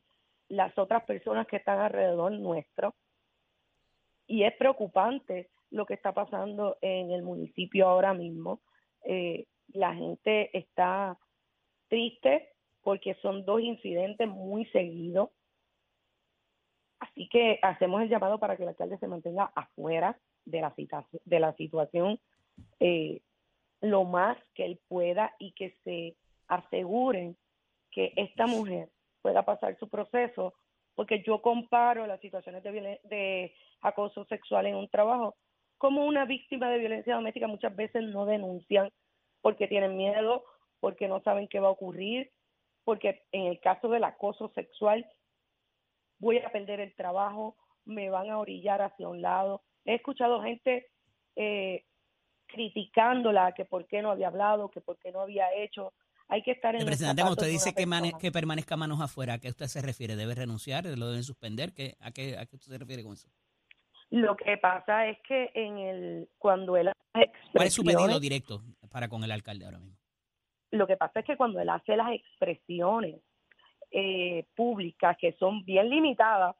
las 0.48 0.76
otras 0.78 1.04
personas 1.04 1.46
que 1.46 1.56
están 1.56 1.78
alrededor 1.78 2.32
nuestro. 2.32 2.94
Y 4.26 4.44
es 4.44 4.54
preocupante 4.56 5.50
lo 5.70 5.87
que 5.87 5.94
está 5.94 6.12
pasando 6.12 6.78
en 6.80 7.11
el 7.11 7.22
municipio 7.22 7.88
ahora 7.88 8.14
mismo. 8.14 8.61
Eh, 9.04 9.46
la 9.68 9.94
gente 9.94 10.56
está 10.56 11.18
triste 11.88 12.50
porque 12.82 13.14
son 13.22 13.44
dos 13.44 13.61
incidentes 13.61 14.28
muy 14.28 14.64
seguidos. 14.66 15.30
Así 17.00 17.28
que 17.28 17.58
hacemos 17.62 18.02
el 18.02 18.08
llamado 18.08 18.38
para 18.38 18.56
que 18.56 18.64
el 18.64 18.70
alcalde 18.70 18.98
se 18.98 19.06
mantenga 19.06 19.52
afuera 19.54 20.18
de 20.44 20.61
la, 20.61 20.74
de 21.24 21.40
la 21.40 21.52
situación 21.54 22.18
eh, 22.80 23.20
lo 23.80 24.04
más 24.04 24.37
que 24.54 24.64
él 24.64 24.80
pueda 24.88 25.34
y 25.38 25.52
que 25.52 25.76
se 25.84 26.16
aseguren 26.48 27.37
que 27.90 28.12
esta 28.16 28.46
mujer 28.46 28.88
pueda 29.28 29.42
pasar 29.42 29.76
su 29.78 29.90
proceso, 29.90 30.54
porque 30.94 31.22
yo 31.22 31.42
comparo 31.42 32.06
las 32.06 32.18
situaciones 32.20 32.62
de, 32.62 32.98
de 33.04 33.54
acoso 33.82 34.24
sexual 34.24 34.66
en 34.66 34.74
un 34.74 34.88
trabajo 34.88 35.36
como 35.76 36.06
una 36.06 36.24
víctima 36.24 36.70
de 36.70 36.78
violencia 36.78 37.14
doméstica 37.14 37.46
muchas 37.46 37.76
veces 37.76 38.04
no 38.04 38.24
denuncian 38.24 38.90
porque 39.42 39.68
tienen 39.68 39.98
miedo, 39.98 40.44
porque 40.80 41.06
no 41.06 41.20
saben 41.20 41.46
qué 41.46 41.60
va 41.60 41.68
a 41.68 41.72
ocurrir, 41.72 42.30
porque 42.84 43.22
en 43.32 43.46
el 43.46 43.60
caso 43.60 43.88
del 43.88 44.04
acoso 44.04 44.50
sexual 44.54 45.06
voy 46.18 46.38
a 46.38 46.50
perder 46.50 46.80
el 46.80 46.94
trabajo, 46.94 47.54
me 47.84 48.08
van 48.08 48.30
a 48.30 48.38
orillar 48.38 48.80
hacia 48.80 49.08
un 49.08 49.20
lado. 49.20 49.60
He 49.84 49.94
escuchado 49.94 50.42
gente 50.42 50.86
eh, 51.36 51.84
criticándola 52.46 53.52
que 53.52 53.66
por 53.66 53.86
qué 53.86 54.00
no 54.00 54.10
había 54.10 54.28
hablado, 54.28 54.70
que 54.70 54.80
por 54.80 54.98
qué 54.98 55.12
no 55.12 55.20
había 55.20 55.52
hecho. 55.52 55.92
Hay 56.28 56.42
que 56.42 56.50
estar 56.52 56.74
en 56.74 56.80
Representante, 56.82 57.22
cuando 57.22 57.40
usted 57.40 57.50
dice 57.50 57.74
que, 57.74 57.86
mane- 57.86 58.12
que 58.20 58.30
permanezca 58.30 58.76
manos 58.76 59.00
afuera, 59.00 59.34
¿a 59.34 59.38
qué 59.38 59.48
usted 59.48 59.66
se 59.66 59.80
refiere? 59.80 60.14
¿Debe 60.14 60.34
renunciar? 60.34 60.84
¿Lo 60.84 61.08
deben 61.08 61.22
suspender? 61.24 61.72
¿Qué, 61.72 61.96
a, 62.00 62.10
qué, 62.10 62.36
¿A 62.36 62.44
qué 62.46 62.56
usted 62.56 62.72
se 62.72 62.78
refiere 62.78 63.02
con 63.02 63.14
eso? 63.14 63.28
Lo 64.10 64.36
que 64.36 64.56
pasa 64.58 65.06
es 65.06 65.18
que 65.26 65.50
en 65.54 65.78
el 65.78 66.28
cuando 66.38 66.76
él 66.76 66.88
hace 66.88 67.30
¿Cuál 67.52 67.66
es 67.66 67.74
su 67.74 67.82
pedido 67.84 68.20
directo 68.20 68.62
para 68.90 69.08
con 69.08 69.22
el 69.24 69.30
alcalde 69.30 69.64
ahora 69.64 69.78
mismo? 69.78 69.96
lo 70.70 70.86
que 70.86 70.98
pasa 70.98 71.20
es 71.20 71.26
que 71.26 71.36
cuando 71.38 71.60
él 71.60 71.68
hace 71.70 71.96
las 71.96 72.12
expresiones 72.12 73.22
eh, 73.90 74.44
públicas 74.54 75.16
que 75.18 75.32
son 75.38 75.64
bien 75.64 75.88
limitadas, 75.88 76.54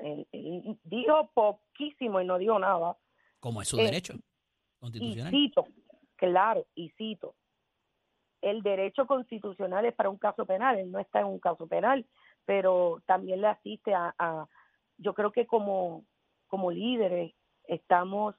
él- 0.00 0.26
él 0.32 0.78
dijo 0.84 1.30
poquísimo 1.32 2.20
y 2.20 2.26
no 2.26 2.36
dijo 2.36 2.58
nada. 2.58 2.96
Como 3.40 3.62
es 3.62 3.68
su 3.68 3.78
Eh, 3.80 3.84
derecho. 3.84 4.14
Constitucional. 4.78 5.34
Y 5.34 5.46
cito, 5.48 5.64
claro, 6.16 6.66
y 6.74 6.90
cito, 6.90 7.34
el 8.44 8.62
derecho 8.62 9.06
constitucional 9.06 9.86
es 9.86 9.94
para 9.94 10.10
un 10.10 10.18
caso 10.18 10.44
penal, 10.44 10.78
él 10.78 10.92
no 10.92 10.98
está 10.98 11.20
en 11.20 11.26
un 11.26 11.38
caso 11.38 11.66
penal, 11.66 12.06
pero 12.44 13.02
también 13.06 13.40
le 13.40 13.48
asiste 13.48 13.94
a, 13.94 14.14
a 14.18 14.46
yo 14.98 15.14
creo 15.14 15.32
que 15.32 15.46
como, 15.46 16.04
como 16.46 16.70
líderes 16.70 17.32
estamos, 17.66 18.34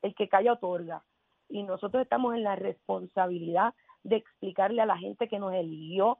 el 0.00 0.14
que 0.14 0.28
calla 0.28 0.54
otorga, 0.54 1.04
y 1.48 1.62
nosotros 1.62 2.02
estamos 2.02 2.34
en 2.34 2.42
la 2.42 2.56
responsabilidad 2.56 3.74
de 4.02 4.16
explicarle 4.16 4.80
a 4.80 4.86
la 4.86 4.96
gente 4.96 5.28
que 5.28 5.38
nos 5.38 5.52
eligió 5.52 6.18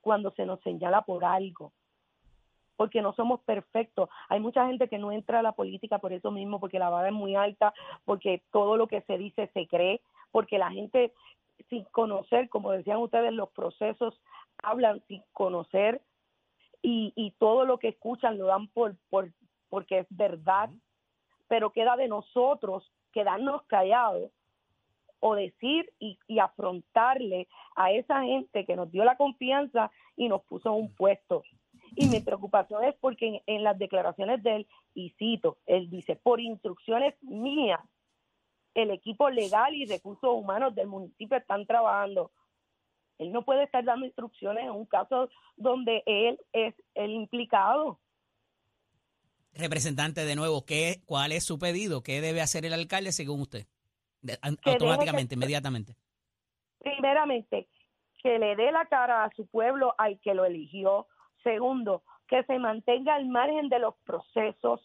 cuando 0.00 0.30
se 0.30 0.46
nos 0.46 0.60
señala 0.60 1.02
por 1.02 1.24
algo 1.24 1.72
porque 2.76 3.02
no 3.02 3.12
somos 3.14 3.40
perfectos. 3.42 4.08
Hay 4.28 4.40
mucha 4.40 4.66
gente 4.66 4.88
que 4.88 4.98
no 4.98 5.12
entra 5.12 5.38
a 5.38 5.42
la 5.42 5.52
política 5.52 5.98
por 5.98 6.12
eso 6.12 6.30
mismo, 6.30 6.60
porque 6.60 6.78
la 6.78 6.90
vara 6.90 7.08
es 7.08 7.14
muy 7.14 7.36
alta, 7.36 7.72
porque 8.04 8.42
todo 8.50 8.76
lo 8.76 8.88
que 8.88 9.02
se 9.02 9.18
dice 9.18 9.50
se 9.54 9.66
cree, 9.66 10.00
porque 10.34 10.58
la 10.58 10.72
gente 10.72 11.12
sin 11.70 11.84
conocer, 11.84 12.48
como 12.48 12.72
decían 12.72 12.98
ustedes, 12.98 13.32
los 13.32 13.50
procesos 13.50 14.20
hablan 14.60 15.00
sin 15.06 15.22
conocer 15.32 16.02
y, 16.82 17.12
y 17.14 17.30
todo 17.38 17.64
lo 17.64 17.78
que 17.78 17.86
escuchan 17.86 18.36
lo 18.36 18.46
dan 18.46 18.66
por, 18.66 18.96
por 19.10 19.30
porque 19.68 20.00
es 20.00 20.08
verdad, 20.10 20.70
pero 21.46 21.70
queda 21.70 21.94
de 21.94 22.08
nosotros 22.08 22.90
quedarnos 23.12 23.62
callados 23.68 24.32
o 25.20 25.36
decir 25.36 25.92
y, 26.00 26.18
y, 26.26 26.40
afrontarle 26.40 27.46
a 27.76 27.92
esa 27.92 28.24
gente 28.24 28.64
que 28.64 28.74
nos 28.74 28.90
dio 28.90 29.04
la 29.04 29.16
confianza 29.16 29.92
y 30.16 30.28
nos 30.28 30.42
puso 30.42 30.70
en 30.70 30.82
un 30.82 30.94
puesto. 30.96 31.44
Y 31.94 32.08
mi 32.08 32.18
preocupación 32.18 32.82
es 32.82 32.96
porque 32.96 33.28
en, 33.28 33.40
en, 33.46 33.62
las 33.62 33.78
declaraciones 33.78 34.42
de 34.42 34.56
él, 34.56 34.66
y 34.94 35.10
cito, 35.10 35.58
él 35.66 35.88
dice, 35.90 36.16
por 36.16 36.40
instrucciones 36.40 37.14
mías, 37.22 37.80
el 38.74 38.90
equipo 38.90 39.30
legal 39.30 39.74
y 39.74 39.86
recursos 39.86 40.30
humanos 40.30 40.74
del 40.74 40.88
municipio 40.88 41.36
están 41.36 41.66
trabajando. 41.66 42.32
Él 43.18 43.32
no 43.32 43.44
puede 43.44 43.64
estar 43.64 43.84
dando 43.84 44.06
instrucciones 44.06 44.64
en 44.64 44.70
un 44.70 44.86
caso 44.86 45.28
donde 45.56 46.02
él 46.06 46.38
es 46.52 46.74
el 46.94 47.10
implicado. 47.10 48.00
Representante, 49.52 50.24
de 50.24 50.34
nuevo, 50.34 50.64
¿qué, 50.64 51.00
¿cuál 51.06 51.30
es 51.30 51.44
su 51.44 51.58
pedido? 51.58 52.02
¿Qué 52.02 52.20
debe 52.20 52.40
hacer 52.40 52.64
el 52.66 52.72
alcalde 52.72 53.12
según 53.12 53.40
usted? 53.40 53.66
De, 54.20 54.36
automáticamente, 54.42 55.28
que, 55.28 55.34
inmediatamente. 55.36 55.94
Primeramente, 56.80 57.68
que 58.20 58.38
le 58.38 58.56
dé 58.56 58.72
la 58.72 58.86
cara 58.86 59.22
a 59.22 59.30
su 59.36 59.46
pueblo 59.46 59.94
al 59.96 60.18
que 60.20 60.34
lo 60.34 60.44
eligió. 60.44 61.06
Segundo, 61.44 62.02
que 62.26 62.42
se 62.44 62.58
mantenga 62.58 63.14
al 63.14 63.26
margen 63.26 63.68
de 63.68 63.78
los 63.78 63.94
procesos 64.04 64.80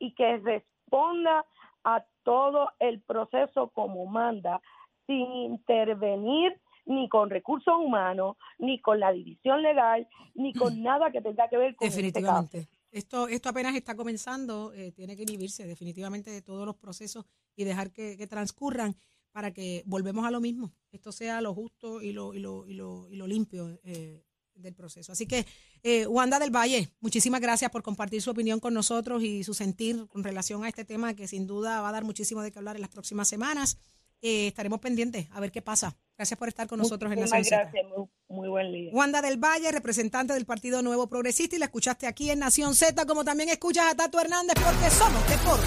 y 0.00 0.14
que 0.14 0.38
responda 0.38 1.46
a 1.84 2.04
todo 2.22 2.70
el 2.78 3.00
proceso 3.00 3.70
como 3.70 4.06
manda, 4.06 4.60
sin 5.06 5.26
intervenir 5.44 6.60
ni 6.84 7.08
con 7.08 7.30
recursos 7.30 7.74
humanos, 7.78 8.36
ni 8.58 8.80
con 8.80 8.98
la 8.98 9.12
división 9.12 9.62
legal, 9.62 10.08
ni 10.34 10.52
con 10.52 10.82
nada 10.82 11.10
que 11.12 11.20
tenga 11.20 11.48
que 11.48 11.56
ver 11.56 11.76
con 11.76 11.88
Definitivamente. 11.88 12.58
Este 12.58 12.70
caso. 12.70 12.82
Esto, 12.92 13.28
esto 13.28 13.48
apenas 13.48 13.74
está 13.74 13.96
comenzando, 13.96 14.72
eh, 14.74 14.92
tiene 14.92 15.16
que 15.16 15.22
inhibirse 15.22 15.66
definitivamente 15.66 16.30
de 16.30 16.42
todos 16.42 16.66
los 16.66 16.76
procesos 16.76 17.24
y 17.56 17.64
dejar 17.64 17.90
que, 17.90 18.18
que, 18.18 18.26
transcurran 18.26 18.94
para 19.30 19.50
que 19.52 19.82
volvemos 19.86 20.26
a 20.26 20.30
lo 20.30 20.40
mismo, 20.40 20.72
esto 20.90 21.10
sea 21.10 21.40
lo 21.40 21.54
justo 21.54 22.02
y 22.02 22.12
lo, 22.12 22.34
y 22.34 22.40
lo, 22.40 22.66
y 22.66 22.74
lo, 22.74 23.08
y 23.08 23.16
lo 23.16 23.26
limpio 23.26 23.78
eh, 23.82 24.22
del 24.54 24.74
proceso. 24.74 25.12
Así 25.12 25.26
que, 25.26 25.46
eh, 25.82 26.06
Wanda 26.06 26.38
del 26.38 26.54
Valle, 26.54 26.90
muchísimas 27.00 27.40
gracias 27.40 27.70
por 27.70 27.82
compartir 27.82 28.22
su 28.22 28.30
opinión 28.30 28.60
con 28.60 28.72
nosotros 28.72 29.22
y 29.22 29.42
su 29.42 29.52
sentir 29.52 30.06
con 30.08 30.22
relación 30.22 30.64
a 30.64 30.68
este 30.68 30.84
tema 30.84 31.14
que 31.14 31.26
sin 31.26 31.46
duda 31.46 31.80
va 31.80 31.88
a 31.88 31.92
dar 31.92 32.04
muchísimo 32.04 32.42
de 32.42 32.52
qué 32.52 32.58
hablar 32.58 32.76
en 32.76 32.82
las 32.82 32.90
próximas 32.90 33.28
semanas. 33.28 33.78
Eh, 34.20 34.46
estaremos 34.46 34.78
pendientes 34.78 35.26
a 35.32 35.40
ver 35.40 35.50
qué 35.50 35.60
pasa. 35.60 35.96
Gracias 36.16 36.38
por 36.38 36.46
estar 36.46 36.68
con 36.68 36.78
nosotros 36.78 37.10
Muchísimas 37.10 37.32
en 37.32 37.40
Nación 37.40 37.60
gracias, 37.60 37.86
muy, 37.88 38.08
muy, 38.28 38.48
buen 38.48 38.72
día. 38.72 38.92
Wanda 38.92 39.20
del 39.20 39.36
Valle, 39.36 39.72
representante 39.72 40.32
del 40.34 40.46
Partido 40.46 40.80
Nuevo 40.82 41.08
Progresista, 41.08 41.56
y 41.56 41.58
la 41.58 41.64
escuchaste 41.64 42.06
aquí 42.06 42.30
en 42.30 42.38
Nación 42.38 42.76
Z, 42.76 43.04
como 43.04 43.24
también 43.24 43.48
escuchas 43.48 43.90
a 43.90 43.96
Tato 43.96 44.20
Hernández, 44.20 44.54
porque 44.54 44.88
somos 44.90 45.28
deporte. 45.28 45.66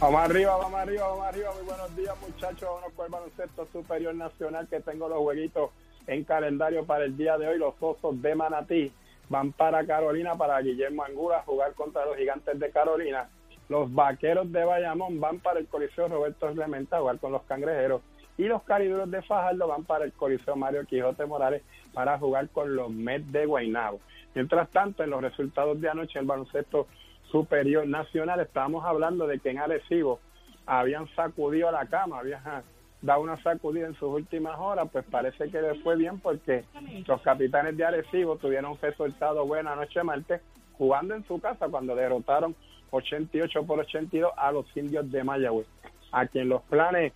Vamos 0.00 0.20
arriba, 0.22 0.56
vamos 0.56 0.80
arriba, 0.80 1.06
vamos 1.08 1.26
arriba. 1.26 1.52
Muy 1.54 1.64
buenos 1.64 1.96
días, 1.96 2.14
muchachos. 2.20 2.68
Vamos 2.74 2.92
con 2.96 3.04
el 3.04 3.12
baloncesto 3.12 3.68
superior 3.70 4.14
nacional 4.14 4.66
que 4.68 4.80
tengo 4.80 5.06
los 5.06 5.18
jueguitos 5.18 5.70
en 6.06 6.24
calendario 6.24 6.84
para 6.84 7.04
el 7.04 7.16
día 7.16 7.38
de 7.38 7.48
hoy. 7.48 7.58
Los 7.58 7.74
osos 7.80 8.20
de 8.20 8.34
Manatí 8.34 8.92
van 9.28 9.52
para 9.52 9.86
Carolina, 9.86 10.36
para 10.36 10.60
Guillermo 10.60 11.04
Angura, 11.04 11.42
jugar 11.44 11.74
contra 11.74 12.04
los 12.06 12.16
gigantes 12.16 12.58
de 12.58 12.70
Carolina. 12.70 13.28
Los 13.68 13.92
vaqueros 13.92 14.50
de 14.52 14.64
Bayamón 14.64 15.20
van 15.20 15.40
para 15.40 15.58
el 15.58 15.66
Coliseo 15.66 16.08
Roberto 16.08 16.52
Clemente 16.52 16.94
a 16.94 17.00
jugar 17.00 17.18
con 17.18 17.32
los 17.32 17.42
cangrejeros. 17.44 18.02
Y 18.36 18.44
los 18.44 18.62
cariduros 18.64 19.10
de 19.10 19.22
Fajardo 19.22 19.68
van 19.68 19.84
para 19.84 20.04
el 20.04 20.12
Coliseo 20.12 20.56
Mario 20.56 20.84
Quijote 20.84 21.24
Morales 21.24 21.62
para 21.92 22.18
jugar 22.18 22.48
con 22.48 22.74
los 22.74 22.90
Mets 22.90 23.30
de 23.30 23.46
Guaynabo. 23.46 24.00
Mientras 24.34 24.68
tanto, 24.70 25.04
en 25.04 25.10
los 25.10 25.22
resultados 25.22 25.80
de 25.80 25.88
anoche 25.88 26.18
el 26.18 26.26
baloncesto 26.26 26.88
superior 27.30 27.86
nacional, 27.86 28.40
estábamos 28.40 28.84
hablando 28.84 29.26
de 29.26 29.38
que 29.38 29.50
en 29.50 29.58
Arecibo 29.58 30.18
habían 30.66 31.06
sacudido 31.14 31.70
la 31.70 31.86
cama, 31.86 32.18
habían 32.18 32.42
dado 33.04 33.20
una 33.20 33.36
sacudida 33.42 33.86
en 33.86 33.94
sus 33.94 34.08
últimas 34.08 34.58
horas, 34.58 34.88
pues 34.90 35.04
parece 35.10 35.50
que 35.50 35.60
les 35.60 35.82
fue 35.82 35.96
bien 35.96 36.18
porque 36.20 36.64
los 37.06 37.20
capitanes 37.20 37.76
de 37.76 37.84
Arecibo 37.84 38.36
tuvieron 38.36 38.72
un 38.72 38.78
resultado 38.80 39.44
bueno 39.46 39.70
anoche 39.70 40.02
martes 40.02 40.40
jugando 40.78 41.14
en 41.14 41.24
su 41.26 41.38
casa 41.40 41.68
cuando 41.68 41.94
derrotaron 41.94 42.56
88 42.90 43.66
por 43.66 43.80
82 43.80 44.32
a 44.36 44.52
los 44.52 44.66
indios 44.76 45.10
de 45.10 45.22
Mayagüez. 45.22 45.66
A 46.12 46.26
quien 46.26 46.48
los 46.48 46.62
planes, 46.62 47.12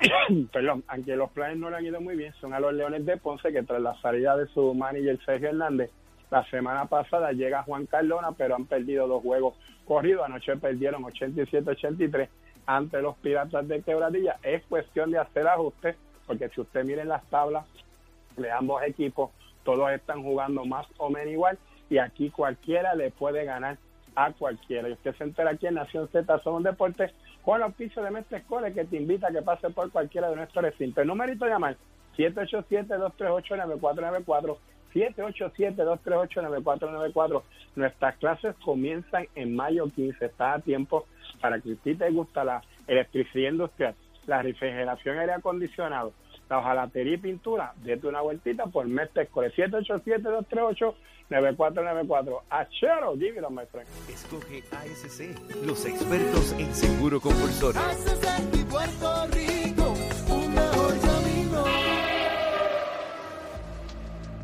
perdón, 0.52 0.82
a 0.88 0.96
quien 0.96 1.18
los 1.18 1.30
planes 1.32 1.58
no 1.58 1.68
le 1.68 1.76
han 1.76 1.84
ido 1.84 2.00
muy 2.00 2.16
bien 2.16 2.32
son 2.40 2.54
a 2.54 2.60
los 2.60 2.72
Leones 2.72 3.04
de 3.04 3.16
Ponce 3.18 3.52
que 3.52 3.62
tras 3.64 3.82
la 3.82 4.00
salida 4.00 4.36
de 4.36 4.46
su 4.48 4.72
manager 4.74 5.18
Sergio 5.24 5.50
Hernández, 5.50 5.90
la 6.30 6.44
semana 6.50 6.86
pasada 6.86 7.32
llega 7.32 7.62
Juan 7.62 7.86
Cardona, 7.86 8.32
pero 8.32 8.54
han 8.54 8.66
perdido 8.66 9.06
dos 9.06 9.22
juegos 9.22 9.54
corridos. 9.84 10.24
Anoche 10.24 10.56
perdieron 10.56 11.02
87-83 11.02 12.28
ante 12.68 13.00
los 13.00 13.16
Piratas 13.16 13.66
de 13.66 13.82
Quebradilla. 13.82 14.36
Es 14.42 14.62
cuestión 14.66 15.10
de 15.10 15.18
hacer 15.18 15.48
ajustes, 15.48 15.96
porque 16.26 16.50
si 16.50 16.60
usted 16.60 16.84
mire 16.84 17.06
las 17.06 17.24
tablas 17.30 17.66
de 18.36 18.52
ambos 18.52 18.82
equipos, 18.82 19.30
todos 19.64 19.90
están 19.90 20.22
jugando 20.22 20.66
más 20.66 20.86
o 20.98 21.08
menos 21.08 21.32
igual 21.32 21.58
y 21.88 21.96
aquí 21.96 22.28
cualquiera 22.28 22.94
le 22.94 23.10
puede 23.10 23.46
ganar 23.46 23.78
a 24.14 24.32
cualquiera. 24.32 24.86
Y 24.88 24.92
usted 24.92 25.16
se 25.16 25.24
entera 25.24 25.52
aquí 25.52 25.66
en 25.66 25.76
Nación 25.76 26.08
Z 26.08 26.38
Somos 26.40 26.62
Deportes 26.62 27.10
con 27.42 27.60
los 27.60 27.72
pisos 27.74 28.04
de 28.04 28.10
Mestre 28.10 28.36
Escoles 28.38 28.74
que 28.74 28.84
te 28.84 28.98
invita 28.98 29.28
a 29.28 29.32
que 29.32 29.40
pase 29.40 29.70
por 29.70 29.90
cualquiera 29.90 30.28
de 30.28 30.36
nuestros 30.36 30.62
recintos. 30.62 31.00
El 31.00 31.08
numerito 31.08 31.46
llamar 31.46 31.78
787-238-9494. 32.18 34.58
787-238-9494. 34.94 37.42
Nuestras 37.76 38.16
clases 38.16 38.54
comienzan 38.64 39.28
en 39.34 39.54
mayo 39.56 39.90
15. 39.94 40.24
Está 40.24 40.54
a 40.54 40.60
tiempo 40.60 41.06
para 41.40 41.60
que 41.60 41.72
a 41.72 41.76
ti 41.76 41.94
te 41.94 42.10
gusta 42.10 42.42
la 42.44 42.62
electricidad 42.86 43.50
industrial, 43.50 43.94
la 44.26 44.40
refrigeración 44.42 45.18
aire 45.18 45.34
acondicionado, 45.34 46.14
la 46.48 46.58
hojalatería 46.58 47.14
y 47.14 47.18
pintura, 47.18 47.74
dete 47.82 48.06
una 48.06 48.20
vueltita 48.22 48.66
por 48.66 48.86
Mestre 48.86 49.24
Escoles. 49.24 49.52
787-238-9494. 49.56 52.42
Achero, 52.48 53.16
dígelo, 53.16 53.50
my 53.50 53.66
friend. 53.66 53.88
Escoge 54.08 54.62
ASC, 54.72 55.36
los 55.66 55.84
expertos 55.84 56.52
en 56.52 56.72
seguro 56.74 57.20
compulsorio. 57.20 57.80
Puerto 58.70 59.26
Rico, 59.32 59.94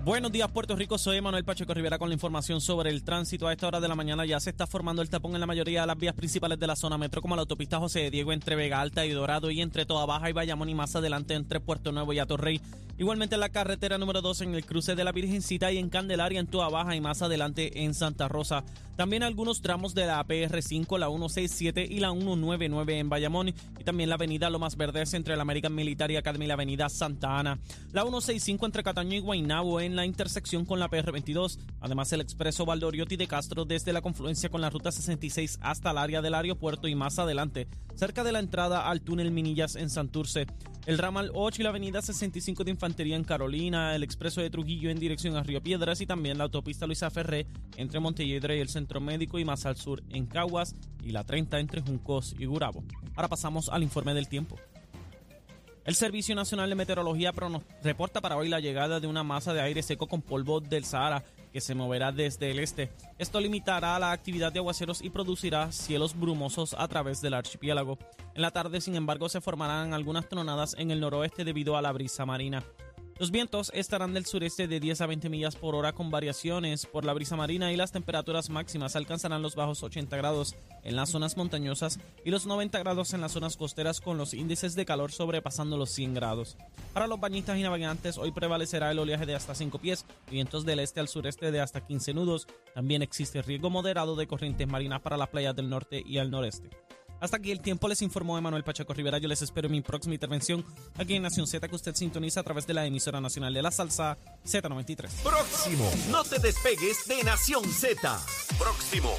Buenos 0.04 0.32
días, 0.32 0.50
Puerto 0.50 0.76
Rico. 0.76 0.98
Soy 0.98 1.22
Manuel 1.22 1.46
Pacheco 1.46 1.72
Rivera 1.72 1.96
con 1.96 2.10
la 2.10 2.14
información 2.14 2.60
sobre 2.60 2.90
el 2.90 3.04
tránsito. 3.04 3.48
A 3.48 3.54
esta 3.54 3.68
hora 3.68 3.80
de 3.80 3.88
la 3.88 3.94
mañana 3.94 4.26
ya 4.26 4.38
se 4.38 4.50
está 4.50 4.66
formando 4.66 5.00
el 5.00 5.08
tapón 5.08 5.32
en 5.32 5.40
la 5.40 5.46
mayoría 5.46 5.80
de 5.80 5.86
las 5.86 5.96
vías 5.96 6.14
principales 6.14 6.58
de 6.60 6.66
la 6.66 6.76
zona 6.76 6.98
metro, 6.98 7.22
como 7.22 7.36
la 7.36 7.40
autopista 7.40 7.78
José 7.78 8.00
de 8.00 8.10
Diego 8.10 8.34
entre 8.34 8.54
Vega 8.54 8.82
Alta 8.82 9.06
y 9.06 9.12
Dorado 9.12 9.50
y 9.50 9.62
entre 9.62 9.86
Toda 9.86 10.04
Baja 10.04 10.28
y 10.28 10.34
Bayamón 10.34 10.68
y 10.68 10.74
más 10.74 10.94
adelante 10.94 11.32
entre 11.32 11.58
Puerto 11.58 11.90
Nuevo 11.90 12.12
y 12.12 12.18
Atorrey. 12.18 12.60
Igualmente 12.96 13.34
en 13.34 13.40
la 13.40 13.48
carretera 13.48 13.98
número 13.98 14.22
2 14.22 14.42
en 14.42 14.54
el 14.54 14.64
cruce 14.64 14.94
de 14.94 15.02
la 15.02 15.10
Virgencita 15.10 15.72
y 15.72 15.78
en 15.78 15.88
Candelaria 15.88 16.38
en 16.38 16.46
Toda 16.46 16.68
Baja 16.68 16.94
y 16.94 17.00
más 17.00 17.22
adelante 17.22 17.82
en 17.82 17.92
Santa 17.92 18.28
Rosa. 18.28 18.62
También 18.96 19.24
algunos 19.24 19.60
tramos 19.60 19.94
de 19.94 20.06
la 20.06 20.24
PR5, 20.24 20.98
la 20.98 21.08
167 21.08 21.84
y 21.90 21.98
la 21.98 22.12
199 22.12 22.98
en 23.00 23.08
Bayamón 23.08 23.48
y 23.48 23.84
también 23.84 24.08
la 24.08 24.14
avenida 24.14 24.48
Lomas 24.48 24.76
Verdes 24.76 25.12
entre 25.14 25.34
la 25.34 25.42
American 25.42 25.74
Military 25.74 26.14
Academy 26.14 26.44
y 26.44 26.48
la 26.48 26.54
avenida 26.54 26.88
Santa 26.88 27.36
Ana. 27.36 27.58
La 27.92 28.02
165 28.02 28.64
entre 28.64 28.84
Cataño 28.84 29.16
y 29.16 29.20
Guaynabo 29.20 29.80
en 29.80 29.93
la 29.96 30.06
intersección 30.06 30.64
con 30.64 30.78
la 30.78 30.88
PR22. 30.88 31.58
Además, 31.80 32.12
el 32.12 32.20
expreso 32.20 32.64
Valdoriotti 32.64 33.16
de 33.16 33.26
Castro 33.26 33.64
desde 33.64 33.92
la 33.92 34.02
confluencia 34.02 34.48
con 34.48 34.60
la 34.60 34.70
ruta 34.70 34.92
66 34.92 35.58
hasta 35.60 35.90
el 35.90 35.98
área 35.98 36.22
del 36.22 36.34
aeropuerto 36.34 36.88
y 36.88 36.94
más 36.94 37.18
adelante, 37.18 37.68
cerca 37.94 38.24
de 38.24 38.32
la 38.32 38.38
entrada 38.38 38.88
al 38.88 39.00
túnel 39.00 39.30
Minillas 39.30 39.76
en 39.76 39.90
Santurce. 39.90 40.46
El 40.86 40.98
ramal 40.98 41.30
8 41.32 41.62
y 41.62 41.64
la 41.64 41.70
avenida 41.70 42.02
65 42.02 42.64
de 42.64 42.70
Infantería 42.70 43.16
en 43.16 43.24
Carolina, 43.24 43.94
el 43.94 44.02
expreso 44.02 44.42
de 44.42 44.50
Trujillo 44.50 44.90
en 44.90 44.98
dirección 44.98 45.36
a 45.36 45.42
Río 45.42 45.62
Piedras 45.62 46.00
y 46.00 46.06
también 46.06 46.36
la 46.36 46.44
autopista 46.44 46.86
Luisa 46.86 47.10
Ferré 47.10 47.46
entre 47.76 48.00
Montelledre 48.00 48.58
y 48.58 48.60
el 48.60 48.68
Centro 48.68 49.00
Médico 49.00 49.38
y 49.38 49.44
más 49.44 49.64
al 49.64 49.76
sur 49.76 50.02
en 50.10 50.26
Caguas 50.26 50.74
y 51.02 51.12
la 51.12 51.24
30 51.24 51.58
entre 51.58 51.80
Juncos 51.80 52.34
y 52.38 52.44
Gurabo. 52.44 52.84
Ahora 53.16 53.28
pasamos 53.28 53.70
al 53.70 53.82
informe 53.82 54.12
del 54.12 54.28
tiempo. 54.28 54.58
El 55.84 55.94
Servicio 55.94 56.34
Nacional 56.34 56.70
de 56.70 56.76
Meteorología 56.76 57.34
reporta 57.82 58.22
para 58.22 58.38
hoy 58.38 58.48
la 58.48 58.58
llegada 58.58 59.00
de 59.00 59.06
una 59.06 59.22
masa 59.22 59.52
de 59.52 59.60
aire 59.60 59.82
seco 59.82 60.06
con 60.06 60.22
polvo 60.22 60.60
del 60.60 60.86
Sahara 60.86 61.22
que 61.52 61.60
se 61.60 61.74
moverá 61.74 62.10
desde 62.10 62.50
el 62.50 62.58
este. 62.58 62.90
Esto 63.18 63.38
limitará 63.38 63.98
la 63.98 64.10
actividad 64.10 64.50
de 64.50 64.60
aguaceros 64.60 65.02
y 65.02 65.10
producirá 65.10 65.70
cielos 65.72 66.18
brumosos 66.18 66.74
a 66.78 66.88
través 66.88 67.20
del 67.20 67.34
archipiélago. 67.34 67.98
En 68.34 68.40
la 68.40 68.50
tarde, 68.50 68.80
sin 68.80 68.94
embargo, 68.96 69.28
se 69.28 69.42
formarán 69.42 69.92
algunas 69.92 70.26
tronadas 70.26 70.74
en 70.78 70.90
el 70.90 71.00
noroeste 71.00 71.44
debido 71.44 71.76
a 71.76 71.82
la 71.82 71.92
brisa 71.92 72.24
marina. 72.24 72.64
Los 73.16 73.30
vientos 73.30 73.70
estarán 73.74 74.12
del 74.12 74.26
sureste 74.26 74.66
de 74.66 74.80
10 74.80 75.00
a 75.00 75.06
20 75.06 75.28
millas 75.28 75.54
por 75.54 75.76
hora 75.76 75.92
con 75.92 76.10
variaciones 76.10 76.84
por 76.84 77.04
la 77.04 77.12
brisa 77.12 77.36
marina 77.36 77.70
y 77.70 77.76
las 77.76 77.92
temperaturas 77.92 78.50
máximas 78.50 78.96
alcanzarán 78.96 79.40
los 79.40 79.54
bajos 79.54 79.84
80 79.84 80.16
grados 80.16 80.56
en 80.82 80.96
las 80.96 81.10
zonas 81.10 81.36
montañosas 81.36 82.00
y 82.24 82.32
los 82.32 82.44
90 82.46 82.76
grados 82.80 83.14
en 83.14 83.20
las 83.20 83.30
zonas 83.30 83.56
costeras 83.56 84.00
con 84.00 84.18
los 84.18 84.34
índices 84.34 84.74
de 84.74 84.84
calor 84.84 85.12
sobrepasando 85.12 85.76
los 85.76 85.90
100 85.90 86.14
grados. 86.14 86.56
Para 86.92 87.06
los 87.06 87.20
bañistas 87.20 87.56
y 87.56 87.62
navegantes 87.62 88.18
hoy 88.18 88.32
prevalecerá 88.32 88.90
el 88.90 88.98
oleaje 88.98 89.26
de 89.26 89.36
hasta 89.36 89.54
5 89.54 89.78
pies, 89.78 90.04
vientos 90.28 90.64
del 90.64 90.80
este 90.80 90.98
al 90.98 91.06
sureste 91.06 91.52
de 91.52 91.60
hasta 91.60 91.86
15 91.86 92.14
nudos. 92.14 92.48
También 92.74 93.02
existe 93.02 93.42
riesgo 93.42 93.70
moderado 93.70 94.16
de 94.16 94.26
corrientes 94.26 94.66
marinas 94.66 95.02
para 95.02 95.16
las 95.16 95.28
playas 95.28 95.54
del 95.54 95.70
norte 95.70 96.02
y 96.04 96.18
al 96.18 96.32
noreste. 96.32 96.68
Hasta 97.24 97.38
aquí 97.38 97.50
el 97.50 97.60
tiempo 97.60 97.88
les 97.88 98.02
informó 98.02 98.36
Emanuel 98.36 98.64
Pacheco 98.64 98.92
Rivera. 98.92 99.16
Yo 99.16 99.28
les 99.28 99.40
espero 99.40 99.64
en 99.66 99.72
mi 99.72 99.80
próxima 99.80 100.12
intervención 100.12 100.62
aquí 100.94 101.14
en 101.14 101.22
Nación 101.22 101.46
Z 101.46 101.66
que 101.66 101.74
usted 101.74 101.94
sintoniza 101.94 102.40
a 102.40 102.42
través 102.42 102.66
de 102.66 102.74
la 102.74 102.84
emisora 102.84 103.18
nacional 103.18 103.54
de 103.54 103.62
la 103.62 103.70
salsa 103.70 104.18
Z93. 104.44 105.08
Próximo. 105.22 105.90
No 106.10 106.22
te 106.22 106.38
despegues 106.38 107.06
de 107.06 107.24
Nación 107.24 107.64
Z. 107.64 108.20
Próximo. 108.58 109.16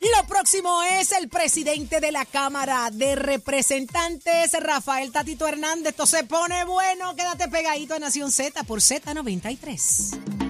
Lo 0.00 0.26
próximo 0.26 0.82
es 0.82 1.12
el 1.12 1.28
presidente 1.28 2.00
de 2.00 2.10
la 2.10 2.24
Cámara 2.24 2.90
de 2.92 3.14
Representantes, 3.14 4.50
Rafael 4.60 5.12
Tatito 5.12 5.46
Hernández. 5.46 5.90
Esto 5.90 6.06
se 6.06 6.24
pone 6.24 6.64
bueno. 6.64 7.14
Quédate 7.14 7.46
pegadito 7.46 7.94
a 7.94 8.00
Nación 8.00 8.32
Z 8.32 8.64
por 8.64 8.80
Z93. 8.80 10.45